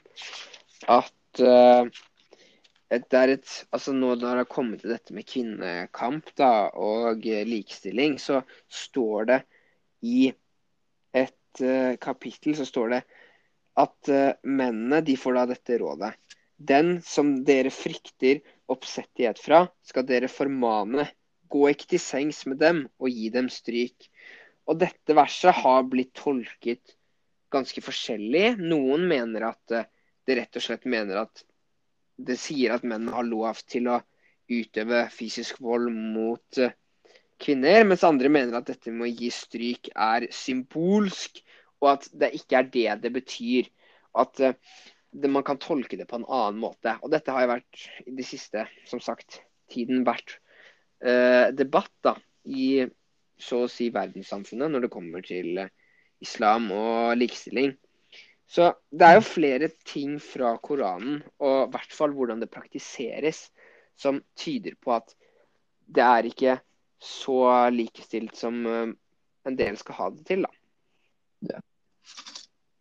[0.90, 1.86] at uh,
[3.04, 7.26] det er et Altså nå når det har kommet til dette med kvinnekamp da, og
[7.26, 8.42] likestilling, så
[8.72, 9.40] står det
[10.06, 10.30] i
[11.16, 13.02] et uh, kapittel så står det
[13.82, 16.14] at uh, mennene de får da dette rådet.
[16.56, 18.40] Den som dere frykter
[18.72, 21.10] oppsettighet fra, skal dere formane.
[21.52, 24.08] Gå ikke til sengs med dem og gi dem stryk.
[24.66, 26.96] Og dette verset har blitt tolket
[27.54, 28.56] ganske forskjellig.
[28.62, 29.90] Noen mener at uh,
[30.26, 31.46] det rett og slett mener at
[32.18, 34.00] det sier at menn har lov til å
[34.52, 36.74] utøve fysisk vold mot eh,
[37.42, 41.42] kvinner, mens andre mener at dette med å gi stryk er symbolsk,
[41.84, 43.72] og at det ikke er det det betyr.
[44.16, 44.56] At eh,
[45.12, 46.96] det, man kan tolke det på en annen måte.
[47.02, 49.42] Og dette har jo vært i det siste, som sagt,
[49.72, 50.38] tiden vært
[51.04, 52.86] eh, debatt da, i
[53.36, 55.66] så å si verdenssamfunnet når det kommer til
[56.24, 57.74] islam og likestilling.
[58.48, 63.48] Så det er jo flere ting fra Koranen, og i hvert fall hvordan det praktiseres,
[63.98, 65.16] som tyder på at
[65.96, 66.58] det er ikke
[67.02, 68.92] så likestilt som eh,
[69.46, 70.52] en del skal ha det til, da.
[71.54, 71.62] Ja.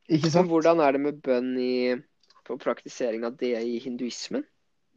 [0.09, 0.47] Ikke sant?
[0.47, 1.77] Men hvordan er det med bønn i,
[2.45, 4.45] på praktisering av det i hinduismen?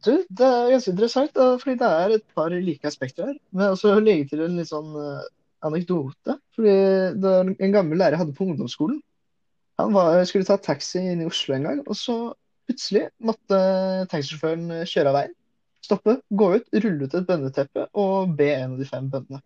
[0.04, 3.38] Du, det er ganske interessant, da, fordi det er et par like aspekter her.
[3.50, 5.24] Men også legge til en litt sånn uh,
[5.66, 6.36] anekdote.
[6.54, 6.74] Fordi
[7.18, 9.00] det en gammel lærer hadde på ungdomsskolen,
[9.78, 12.16] han var, skulle ta taxi inn i Oslo en gang, og så
[12.68, 13.58] plutselig måtte
[14.10, 15.36] taxisjåføren kjøre av veien.
[15.84, 19.40] Stoppe, gå ut, rulle ut et bønneteppe og be en av de fem bøndene.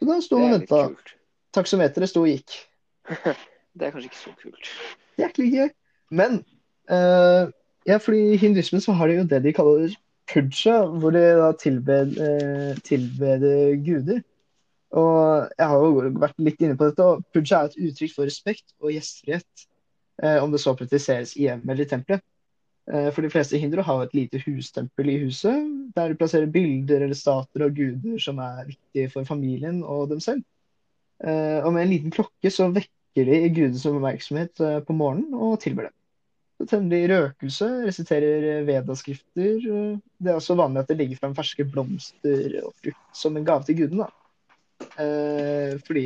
[0.00, 1.12] Så da sto han og venta.
[1.54, 2.56] Taksometeret sto og gikk.
[3.76, 4.70] det er kanskje ikke så kult.
[5.20, 5.72] Jæklig gøy.
[6.16, 6.40] Men
[6.90, 7.50] uh,
[7.86, 9.92] ja, fordi i hinduismen så har de jo det de kaller
[10.30, 14.24] puja, hvor de da tilbeder, uh, tilbeder guder.
[14.90, 18.26] Og jeg har jo vært litt inne på dette, og Pudja er et uttrykk for
[18.26, 19.66] respekt og gjestfrihet.
[20.22, 22.24] Eh, om det så praktiseres i hjemmet eller i tempelet.
[22.92, 27.06] Eh, for de fleste hindre har et lite hustempel i huset, der de plasserer bilder
[27.06, 30.44] eller stater av guder som er viktige for familien og dem selv.
[31.24, 35.88] Eh, og med en liten klokke så vekker de gudens oppmerksomhet på morgenen og tilber
[35.88, 35.96] dem.
[36.60, 39.64] Så tenner de røkelse, resiterer vedaskrifter.
[39.64, 43.64] Det er også vanlig at de legger fram ferske blomster og frukt som en gave
[43.64, 44.04] til gudene.
[44.04, 44.19] da.
[45.00, 46.04] Eh, fordi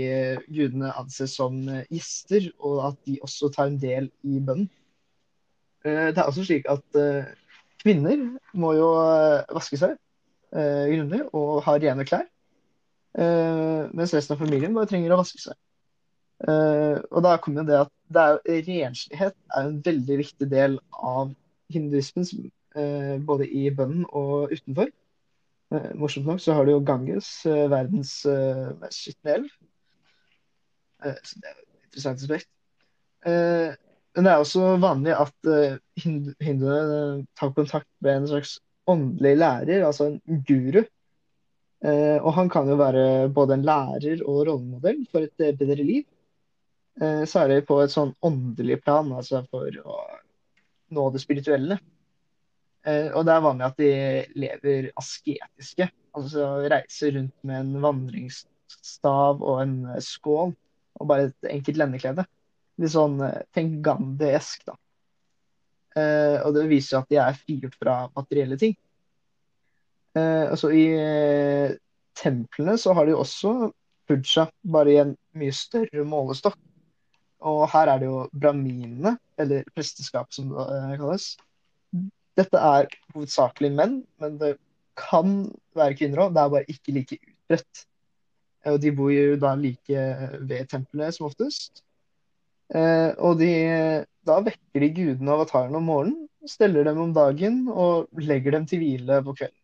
[0.53, 1.57] gudene anses som
[1.91, 4.69] gjester, og at de også tar en del i bønnen.
[5.85, 7.33] Eh, det er også slik at eh,
[7.83, 8.23] kvinner
[8.55, 8.91] må jo
[9.55, 9.99] vaske seg
[10.55, 12.29] grundig og ha rene klær.
[13.19, 15.57] mens resten av familien bare trenger å vaske seg.
[17.11, 21.33] og da kommer det at det er, renslighet er en veldig viktig del av
[21.75, 22.53] hinduismen,
[23.27, 24.95] både i bønnen og utenfor.
[25.75, 29.55] Eh, morsomt nok så har du jo Ganges, eh, verdens eh, mest skitne elv.
[31.05, 32.49] Så det er et interessant aspekt.
[33.25, 35.49] men det er også vanlig at
[36.01, 38.55] hindu, hinduene tar kontakt med en slags
[38.89, 40.81] åndelig lærer, altså en guru.
[41.85, 46.07] Og han kan jo være både en lærer og rollemodell for et bedre liv.
[47.29, 50.01] Særlig på et sånn åndelig plan, altså for å
[50.89, 51.81] nå det spirituelle.
[52.85, 53.93] Og det er vanlig at de
[54.37, 60.53] lever asketiske, altså reiser rundt med en vandringsstav og en skål
[61.01, 62.25] og bare et enkelt lendeklede.
[62.83, 64.77] Litt sånn eh, Tenk Gandhi-esk, da.
[65.95, 68.75] Eh, og det viser at de er frigjort fra materielle ting.
[70.19, 71.77] Eh, altså I eh,
[72.19, 73.55] templene så har de også
[74.09, 76.59] puja, bare i en mye større målestokk.
[77.45, 81.35] Og her er det jo braminene, eller presteskap som det eh, kalles.
[82.39, 84.57] Dette er hovedsakelig menn, men det
[84.99, 85.45] kan
[85.77, 86.35] være kvinner òg.
[86.35, 87.83] Det er bare ikke like utbredt.
[88.71, 90.05] Og de bor jo da like
[90.49, 91.85] ved tempelet som oftest.
[92.75, 93.51] Eh, og de,
[94.25, 98.67] da vekker de gudene og avatarene om morgenen, steller dem om dagen og legger dem
[98.69, 99.61] til hvile på kvelden.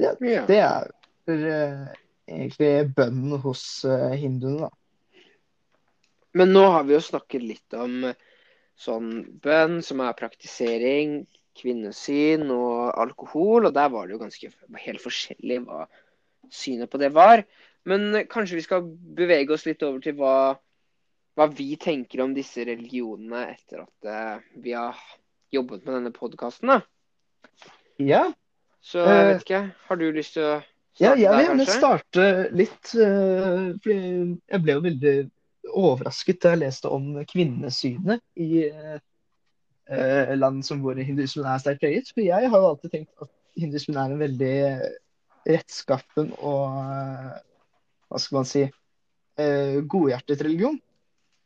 [0.00, 0.88] Ja, det er
[1.30, 1.82] eh,
[2.28, 4.72] egentlig bønnen hos eh, hinduene, da.
[6.34, 8.08] Men nå har vi jo snakket litt om
[8.80, 9.10] sånn
[9.44, 11.24] bønn, som er praktisering,
[11.58, 14.50] kvinnesyn og alkohol, og der var det jo ganske
[14.86, 15.84] helt forskjellig hva
[16.52, 17.44] synet på det var.
[17.88, 18.84] Men eh, kanskje vi skal
[19.18, 20.34] bevege oss litt over til hva,
[21.38, 24.98] hva vi tenker om disse religionene etter at eh, vi har
[25.54, 26.80] jobbet med denne podkasten, da.
[28.02, 28.24] Ja,
[28.82, 30.54] Så jeg Eh, vet ikke, har du lyst til å
[31.00, 33.96] ja starte jeg vil gjerne starte litt, For fordi
[34.50, 35.14] jeg ble jo veldig
[35.74, 38.98] overrasket da jeg leste om kvinnesynet i eh,
[39.90, 42.10] eh, land som hvor hinduismen er sterkt preget.
[42.12, 44.56] For jeg har jo alltid tenkt at hinduismen er en veldig
[45.48, 47.36] rettskaffen og eh,
[48.08, 50.78] hva skal man si eh, godhjertet religion.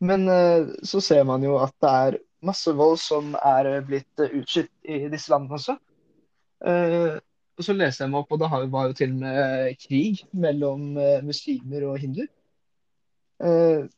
[0.05, 4.71] Men eh, så ser man jo at det er masse vold som er blitt utskytt
[4.87, 5.75] i disse landene også.
[6.67, 7.17] Eh,
[7.59, 10.93] og så leser jeg meg opp, og det var jo til og med krig mellom
[11.03, 12.29] eh, muslimer og hinduer.
[13.43, 13.89] Eh,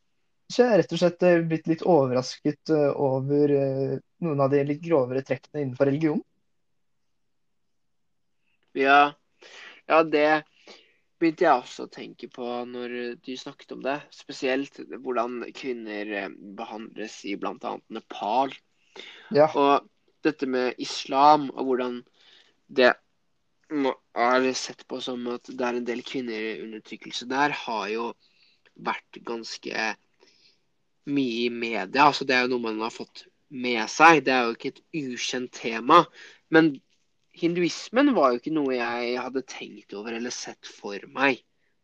[0.51, 3.95] så jeg er rett og slett eh, blitt litt overrasket eh, over eh,
[4.25, 6.21] noen av de litt grovere trekkene innenfor religion.
[8.77, 9.13] Ja,
[9.89, 10.43] ja, det
[11.21, 13.99] begynte jeg også å tenke på når du snakket om det.
[14.15, 17.75] Spesielt hvordan kvinner eh, behandles i bl.a.
[17.93, 18.53] Nepal.
[19.35, 19.87] Ja, Og
[20.25, 22.01] dette med islam, og hvordan
[22.71, 22.91] det
[23.71, 28.09] er sett på som at det er en del kvinneundertrykkelse der, har jo
[28.75, 29.91] vært ganske
[31.09, 32.07] mye i media.
[32.07, 34.23] Altså, det er jo noe man har fått med seg.
[34.25, 36.03] Det er jo ikke et ukjent tema.
[36.53, 36.73] Men
[37.37, 41.41] hinduismen var jo ikke noe jeg hadde tenkt over eller sett for meg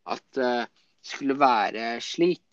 [0.08, 0.66] at eh,
[1.04, 2.44] skulle være slik.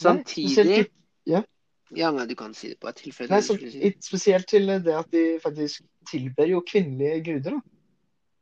[0.00, 0.84] Nei, spesielt Samtidig
[1.28, 1.42] ja.
[1.90, 3.32] Ja, nei, du kan si det på et tilfelle.
[3.34, 3.96] Nei, så, si det.
[4.04, 7.60] spesielt til det at de faktisk tilber jo kvinnelige guder, da.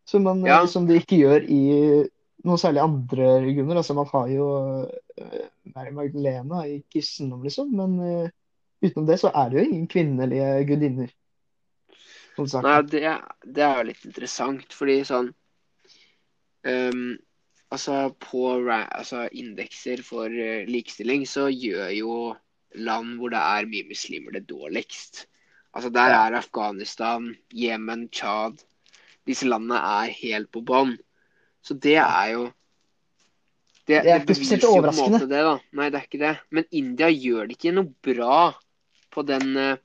[0.09, 0.63] Som, man, Ja.
[0.69, 1.63] som de ikke gjør i
[2.49, 3.81] noe særlig andre grunner.
[3.81, 4.49] Altså, man har jo
[4.89, 8.35] uh, Mary Magdalena i kristendom, liksom, men eh,
[8.85, 11.15] utenom det så er det jo ingen kvinnelige gudinner.
[12.39, 13.01] Nei, det,
[13.43, 15.33] det er jo litt interessant, fordi sånn
[16.69, 17.17] um,
[17.69, 22.15] Altså, på altså, indekser for eh, likestilling så gjør jo
[22.81, 25.27] land hvor det er mye muslimer, det dårligst.
[25.77, 28.65] Altså, der er Afghanistan, Jemen, Tsjad
[29.29, 30.95] Disse landene er helt på bånn.
[31.69, 32.47] Så det er jo
[33.89, 35.21] Det, Det er ikke spesielt overraskende.
[35.29, 35.55] det, da.
[35.73, 36.35] Nei, det er ikke det.
[36.53, 38.41] Men India gjør det ikke noe bra
[39.15, 39.79] på den uh,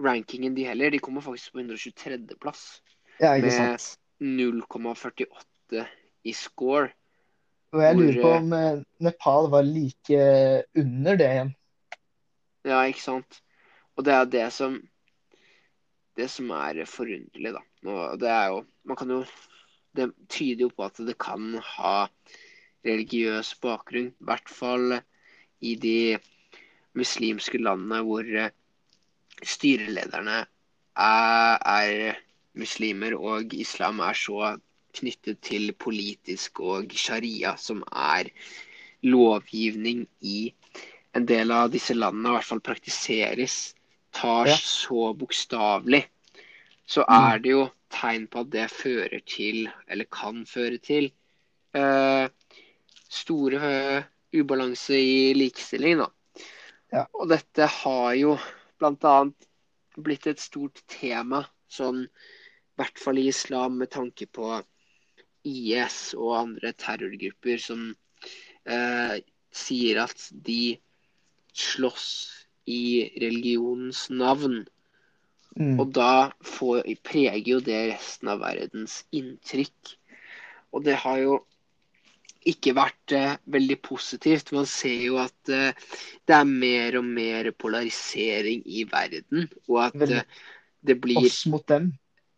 [0.00, 0.90] rankingen, de heller.
[0.90, 2.62] De kommer faktisk på 123.-plass
[3.20, 3.84] Ja, ikke med
[4.40, 5.84] 0,48
[6.24, 6.88] i score.
[7.72, 10.22] Og jeg lurer på eh, om eh, Nepal var like
[10.80, 11.52] under det igjen.
[12.66, 13.42] Ja, ikke sant?
[13.96, 14.80] Og det er det som
[16.16, 17.60] Det som er forunderlig, da.
[17.86, 19.20] Nå, det er jo Man kan jo
[19.96, 21.94] Det tyder jo på at det kan ha
[22.86, 24.12] religiøs bakgrunn.
[24.12, 25.00] I hvert fall
[25.60, 26.18] i de
[26.98, 28.50] muslimske landene hvor eh,
[29.42, 30.38] styrelederne
[30.96, 32.18] er, er
[32.58, 34.54] muslimer, og islam er så
[34.96, 38.30] knyttet til politisk og sharia, som er
[39.06, 40.50] lovgivning i
[41.16, 43.74] en del av disse landene, i hvert fall praktiseres,
[44.12, 44.56] tar Ja.
[44.56, 46.04] så bokstavelig,
[46.86, 47.32] så Mm.
[47.34, 51.10] er det jo tegn på at det fører til, eller kan føre til,
[51.74, 52.26] eh,
[53.10, 56.10] store eh, ubalanse i likestilling, da.
[56.92, 57.06] Ja.
[57.14, 58.34] Og dette har jo
[58.80, 59.48] annet
[60.00, 64.54] blitt et stort tema, sånn i hvert fall i islam, med tanke på
[65.46, 67.90] IS og andre terrorgrupper som
[68.66, 69.20] eh,
[69.52, 70.78] sier at de
[71.56, 72.08] slåss
[72.70, 74.62] i religionens navn.
[75.58, 75.78] Mm.
[75.82, 79.96] Og da får, preger jo det resten av verdens inntrykk.
[80.70, 81.40] Og det har jo
[82.48, 84.52] ikke vært eh, veldig positivt.
[84.56, 85.74] Man ser jo at eh,
[86.28, 89.50] det er mer og mer polarisering i verden.
[89.68, 90.22] Og at eh,
[90.80, 91.90] det blir Oss mot dem.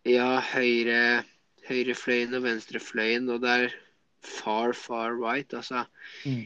[0.09, 1.23] ja, høyre,
[1.69, 3.77] høyrefløyen og venstrefløyen, og det er
[4.23, 5.53] far, far right.
[5.55, 5.85] Altså
[6.25, 6.45] Mm.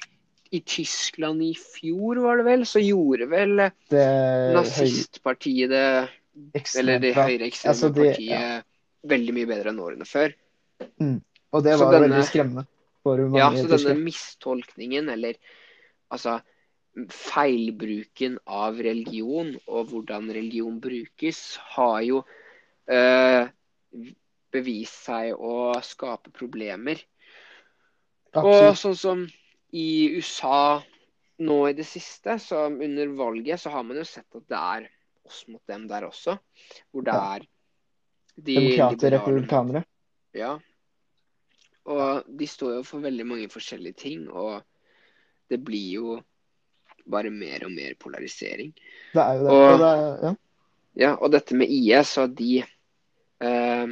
[0.52, 4.04] I Tyskland i fjor, var det vel, så gjorde vel eh, Det
[4.54, 5.86] nazistpartiet det
[6.78, 8.66] eller det høyreekstreme Altså, partiet
[9.06, 10.34] veldig mye bedre enn årene før.
[11.54, 12.66] Og det var denne- veldig skremmende
[13.38, 15.36] Ja, så denne mistolkningen, eller
[16.10, 16.40] altså
[17.12, 22.22] feilbruken av religion og hvordan religion brukes, har jo
[22.90, 23.48] øh,
[24.52, 26.98] bevist seg å skape problemer.
[28.36, 29.24] Og sånn som
[29.76, 30.82] i USA
[31.38, 34.88] nå i det siste, så under valget, så har man jo sett at det er
[35.26, 36.36] oss mot dem der også.
[36.92, 37.44] Hvor det er
[38.36, 39.84] de Demokrater, liberale- republikanere.
[40.36, 40.54] Ja.
[41.86, 44.62] Og de står jo for veldig mange forskjellige ting, og
[45.50, 46.16] det blir jo
[47.06, 48.72] bare mer og mer polarisering.
[49.14, 49.52] Det er jo det.
[49.54, 50.34] Og- det er, ja.
[50.96, 52.64] Ja, og dette med IS, og de
[53.40, 53.88] eh,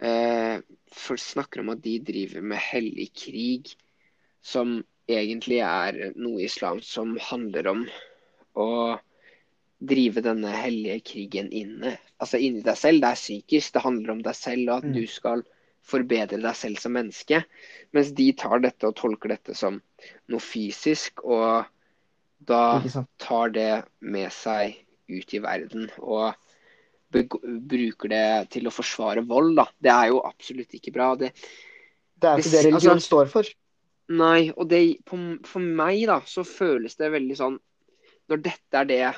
[0.00, 0.60] eh,
[0.96, 3.72] Folk snakker om at de driver med hellig krig,
[4.40, 4.78] som
[5.08, 7.82] egentlig er noe islam som handler om
[8.56, 8.68] å
[9.84, 11.98] drive denne hellige krigen inne.
[12.20, 13.00] Altså inni deg selv.
[13.02, 14.94] Det er psykisk, det handler om deg selv, og at Mm.
[14.94, 15.42] du skal
[15.86, 17.44] forbedre deg selv som menneske.
[17.92, 19.80] Mens de tar dette og tolker dette som
[20.28, 21.66] noe fysisk, og
[22.44, 22.80] da
[23.18, 24.76] tar det med seg
[25.08, 26.34] ut i verden og
[27.12, 29.66] bruker det til å forsvare vold, da.
[29.80, 31.14] Det er jo absolutt ikke bra.
[31.16, 31.32] Det,
[32.18, 33.44] Det er ikke det religion altså- står for.
[34.08, 37.58] nei, og det på, For meg, da, så føles det veldig sånn
[38.28, 39.14] Når dette er det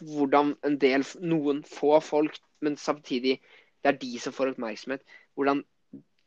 [0.00, 3.38] Hvordan en del, noen få folk, men samtidig
[3.84, 5.04] det er de som får oppmerksomhet.
[5.36, 5.62] Hvordan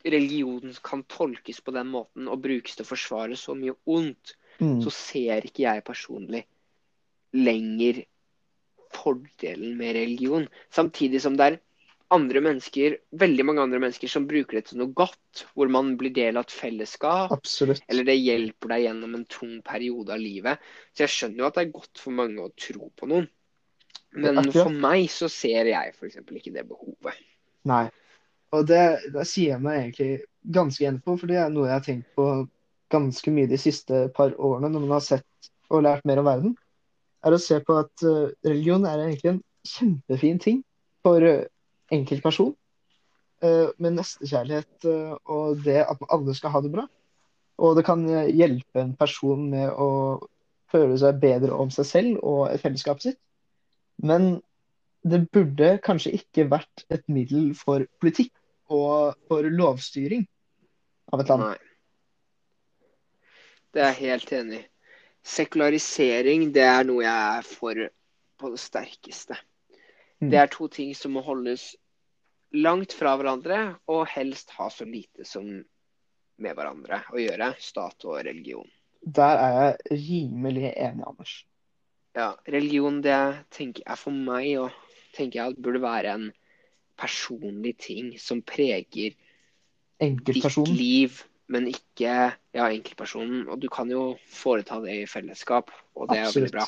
[0.05, 4.36] religionen kan tolkes på den måten og brukes til å forsvare så mye ondt.
[4.58, 4.80] Mm.
[4.82, 6.39] så ser ikke jeg personlig
[7.38, 7.99] lenger
[8.93, 10.47] fordelen med religion.
[10.74, 11.58] Samtidig som det er
[12.16, 16.14] andre mennesker, veldig mange andre mennesker som bruker det til noe godt, hvor man blir
[16.16, 17.84] del av et fellesskap, Absolutt.
[17.91, 20.64] eller det hjelper deg gjennom en tung periode av livet.
[20.95, 23.28] Så jeg skjønner jo at det er godt for mange å tro på noen.
[24.16, 26.20] Men for meg så ser jeg f.eks.
[26.24, 27.18] ikke det behovet.
[27.68, 27.88] Nei.
[28.55, 28.84] Og det,
[29.14, 30.12] det sier jeg meg egentlig
[30.55, 32.28] ganske enig på, for det er noe jeg har tenkt på
[32.93, 36.55] ganske mye de siste par årene når man har sett og lært mer om verden,
[37.28, 40.62] er å se på at eh, religion er egentlig en kjempefin ting
[41.03, 41.43] for uh,
[41.91, 42.55] enkeltperson.
[43.43, 46.88] eh, med nestekjærlighet eh, og det at alle skal ha det bra.
[47.62, 49.89] Og det kan eh, hjelpe en person med å
[50.72, 53.20] føle seg bedre om seg selv og fellesskapet sitt.
[54.04, 54.41] Men
[55.08, 58.34] det burde kanskje ikke vært et middel for politikk
[58.74, 60.26] og for lovstyring
[61.14, 61.45] av et land.
[61.48, 61.58] Nei.
[63.74, 64.66] Det er jeg helt enig i.
[65.28, 67.88] Sekularisering, det er noe jeg er for
[68.38, 69.36] på det sterkeste.
[70.22, 70.30] Mm.
[70.32, 71.74] Det er to ting som må holdes
[72.56, 75.50] langt fra hverandre, og helst ha så lite som
[76.38, 77.52] med hverandre å gjøre.
[77.60, 78.68] Stat og religion.
[79.02, 81.36] Der er jeg rimelig enig, Anders.
[82.18, 83.18] Ja, religion, det
[83.53, 84.72] tenker jeg for meg, og
[85.14, 86.27] tenker jeg at burde være en
[86.98, 89.14] personlig ting som preger
[90.02, 92.15] ditt liv, men ikke
[92.57, 93.45] ja, enkeltpersonen.
[93.48, 96.65] Og du kan jo foreta det i fellesskap, og det er veldig bra.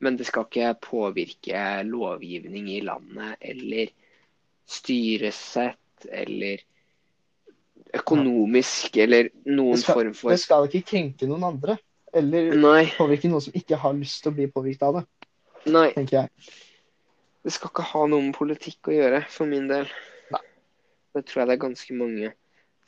[0.00, 3.92] Men det skal ikke påvirke lovgivning i landet eller
[4.70, 6.62] styresett eller
[7.94, 11.76] økonomisk eller noen skal- form for Det skal ikke krenke noen andre,
[12.16, 15.04] eller Nei, påvirke noen som ikke har lyst til å bli påvirket av det,
[15.70, 15.88] nei.
[15.94, 16.52] tenker jeg.
[17.44, 19.88] Det skal ikke ha noe med politikk å gjøre, for min del.
[20.34, 20.42] Nei.
[21.16, 22.32] Det tror jeg det er ganske mange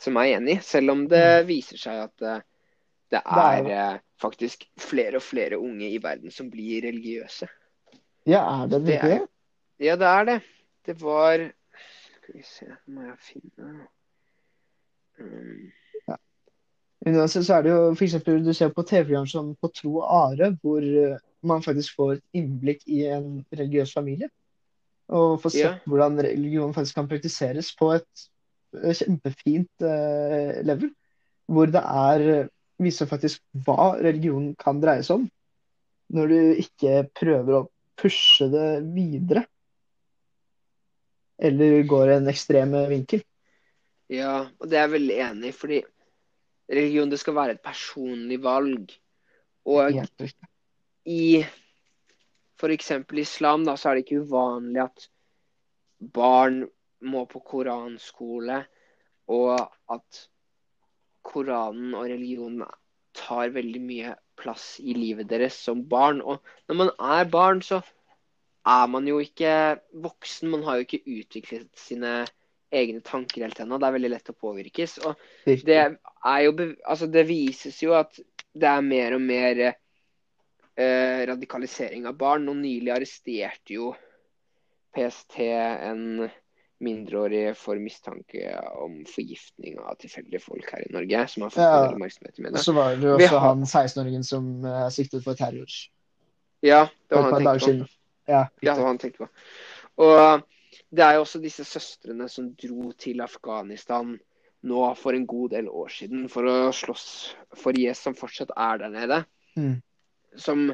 [0.02, 2.36] som er enig i, selv om det viser seg at det,
[3.14, 7.48] det er, Det er eh, faktisk flere og flere unge i verden som blir religiøse.
[8.28, 9.26] Ja, er det Det er?
[9.82, 10.38] Ja, det er det.
[10.86, 11.50] Det var
[12.22, 13.70] Skal vi se, må jeg finne
[15.18, 15.72] um,
[17.06, 20.52] uansett så er det jo eksempel, du ser på TV-program som På tro og are,
[20.62, 24.30] hvor eh, man faktisk får et innblikk i en religiøs familie.
[25.12, 25.78] Og får sett Ja.
[25.86, 28.28] hvordan religion faktisk kan praktiseres på et
[28.78, 30.92] eh, kjempefint uh, level.
[31.50, 32.48] Hvor det er
[32.82, 35.26] viser faktisk hva religion kan dreie seg om.
[36.12, 37.66] Når du ikke prøver å
[37.98, 39.44] pushe det videre.
[41.42, 43.22] Eller går en ekstrem vinkel.
[44.12, 45.80] Ja, og det er jeg veldig enig i, fordi
[46.72, 48.92] religion det skal være et personlig valg.
[49.68, 50.02] Og
[51.06, 51.42] i
[52.58, 52.90] f.eks.
[53.22, 55.08] islam, da, så er det ikke uvanlig at
[56.14, 56.62] barn
[57.02, 58.62] må på koranskole,
[59.30, 59.56] og
[59.90, 60.26] at
[61.22, 62.64] Koranen og religionen
[63.14, 66.20] tar veldig mye plass i livet deres som barn.
[66.20, 67.78] Og når man er barn, så
[68.66, 70.50] er man jo ikke voksen.
[70.50, 72.24] Man har jo ikke utviklet sine
[72.72, 73.78] egne tanker helt ennå.
[73.78, 74.98] Det er veldig lett å påvirkes.
[75.06, 76.52] Og det er jo
[76.88, 78.18] Altså, det vises jo at
[78.54, 79.60] det er mer og mer
[80.76, 82.48] eh, radikalisering av barn.
[82.48, 83.92] Og nylig arresterte jo
[84.96, 86.28] PST en
[86.82, 88.42] mindreårig for mistanke
[88.82, 91.26] om forgiftning av tilfeldige folk her i Norge.
[91.30, 91.88] Som har fått Ja.
[91.92, 92.58] oppmerksomhet i Og media.
[92.62, 95.66] så var det jo også har- han 16-åringen som er siktet for terror
[96.62, 97.88] Ja, det var han tenkte på.
[98.28, 99.28] Ja, Ja, det var han tenkte på.
[99.98, 100.42] Og
[100.93, 104.12] det er jo også disse søstrene som dro til Afghanistan
[104.69, 107.06] nå for en god del år siden for å slåss
[107.59, 109.19] for IS, som fortsatt er der nede.
[109.56, 109.81] Mm.
[110.39, 110.69] Som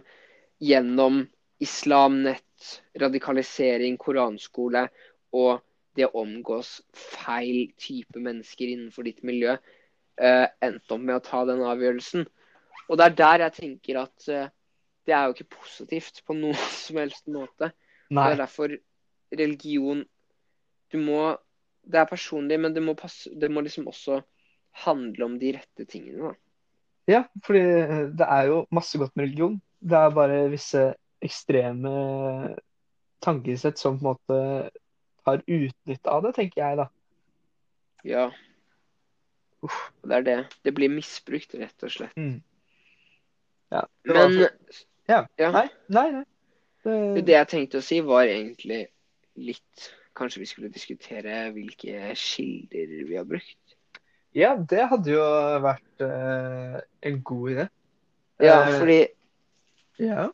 [0.62, 1.22] gjennom
[1.62, 4.88] islamnett, radikalisering, koranskole
[5.34, 5.62] og
[5.96, 11.44] det å omgås feil type mennesker innenfor ditt miljø, uh, endte opp med å ta
[11.48, 12.26] den avgjørelsen.
[12.88, 14.50] Og det er der jeg tenker at uh,
[15.08, 17.72] det er jo ikke positivt på noen som helst måte.
[18.10, 18.28] Nei.
[18.28, 18.76] Det er derfor
[19.34, 20.04] religion
[20.92, 21.36] Du må
[21.88, 24.20] Det er personlig, men det må, passe, det må liksom også
[24.84, 26.28] handle om de rette tingene.
[26.28, 26.34] Da.
[27.08, 27.62] Ja, fordi
[28.18, 29.54] det er jo masse godt med religion.
[29.80, 30.82] Det er bare visse
[31.24, 31.92] ekstreme
[33.24, 34.42] tankesett som på en måte
[35.28, 36.86] har utnytta av det, tenker jeg, da.
[38.06, 38.26] Ja.
[39.64, 40.36] Uff, det er det.
[40.64, 42.14] Det blir misbrukt, rett og slett.
[42.20, 42.38] Mm.
[43.72, 44.36] Ja, Men var
[45.08, 45.24] Ja.
[45.40, 45.50] Ja.
[45.52, 46.24] Nei, nei, nei.
[46.84, 48.86] Det, det jeg tenkte å si, var egentlig
[49.38, 49.88] litt
[50.18, 53.76] Kanskje vi skulle diskutere hvilke kilder vi har brukt.
[54.34, 55.22] ja, det hadde jo
[55.62, 57.66] vært uh, en god idé.
[58.42, 58.98] Ja, Eh, fordi
[59.98, 60.28] Ja.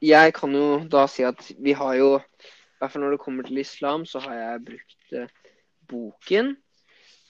[0.00, 3.42] jeg kan jo da si at vi har jo I hvert fall når det kommer
[3.44, 5.26] til islam, så har jeg brukt uh,
[5.88, 6.56] boken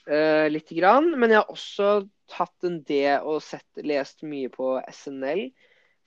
[0.07, 1.11] uh, lite grann.
[1.19, 5.51] Men jeg har også tatt en D og sett, lest mye på SNL.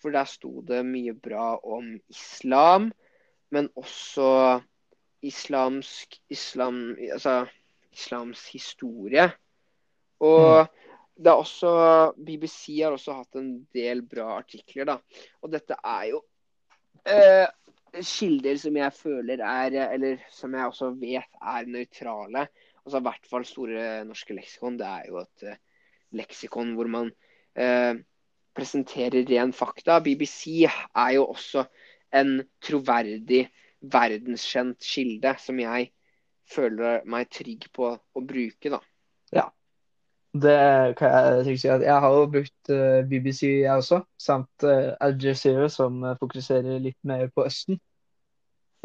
[0.00, 2.90] For der sto det mye bra om islam,
[3.50, 4.60] men også
[5.24, 7.44] islamsk islam, altså
[7.94, 9.26] islamsk historie.
[10.24, 10.66] Og
[11.14, 11.72] det er også
[12.18, 14.98] BBC har også hatt en del bra artikler, da.
[15.42, 16.22] Og dette er jo
[17.06, 17.46] eh,
[18.00, 22.48] kilder som jeg føler er Eller som jeg også vet er nøytrale.
[22.84, 24.78] Altså i hvert fall Store norske leksikon.
[24.80, 25.60] Det er jo et eh,
[26.18, 27.12] leksikon hvor man
[27.54, 27.94] eh,
[28.54, 30.00] presenterer ren fakta.
[30.02, 31.64] BBC er jo også
[32.14, 33.48] en troverdig,
[33.92, 35.90] verdenskjent kilde som jeg
[36.50, 38.80] føler meg trygg på å bruke, da.
[39.32, 39.48] Ja.
[40.34, 41.68] Det kan jeg trygt si.
[41.70, 46.80] at Jeg har jo brukt eh, BBC, jeg også, samt eh, Al Jazeera, som fokuserer
[46.82, 47.78] litt mer på Østen.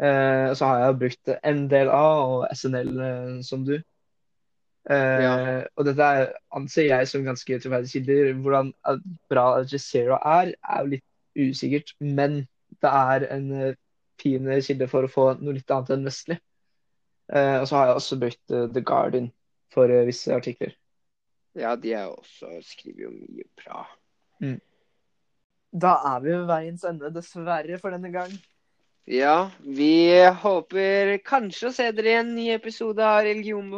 [0.00, 3.74] Eh, så har jeg brukt NDLA og SNL, eh, som du.
[4.90, 5.34] Eh, Ja.
[5.76, 8.32] Og dette er, anser jeg som ganske troverdige kilder.
[8.40, 8.72] Hvordan
[9.28, 11.04] bra Al Jazeera er, er jo litt
[11.36, 12.46] usikkert, men
[12.80, 13.74] det er en
[14.20, 16.38] fin kilde for å få noe litt annet enn vestlig.
[17.30, 19.30] Eh, og så har jeg også brukt eh, The Guardian
[19.74, 20.74] for eh, visse artikler.
[21.58, 23.84] Ja, de er også skriver jo mye bra.
[25.70, 28.32] Da er vi ved veiens ende, dessverre, for denne gang.
[29.10, 30.10] Ja, vi
[30.42, 33.70] håper kanskje å se dere i en ny episode av religion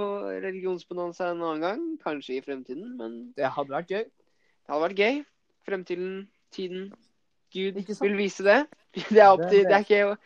[0.42, 1.84] Religionsbonanza en annen gang.
[2.04, 4.04] Kanskje i fremtiden, men Det hadde vært gøy.
[4.04, 5.22] det hadde vært gøy.
[5.68, 6.12] Fremtiden,
[6.52, 6.92] tiden,
[7.52, 8.60] Gud vil vise det.
[9.14, 10.16] Det er til Det er ikke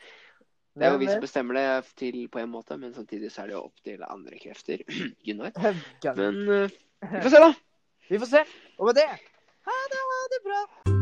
[0.77, 3.53] Det er jo vi som bestemmer det til på en måte, men samtidig så er
[3.53, 4.83] det jo opp til andre krefter.
[5.25, 5.55] Gunnar.
[6.19, 7.55] Men uh, vi får se, da.
[8.11, 8.45] Vi får se.
[8.79, 9.09] Og med det
[9.67, 10.96] Ha det, ha det bra.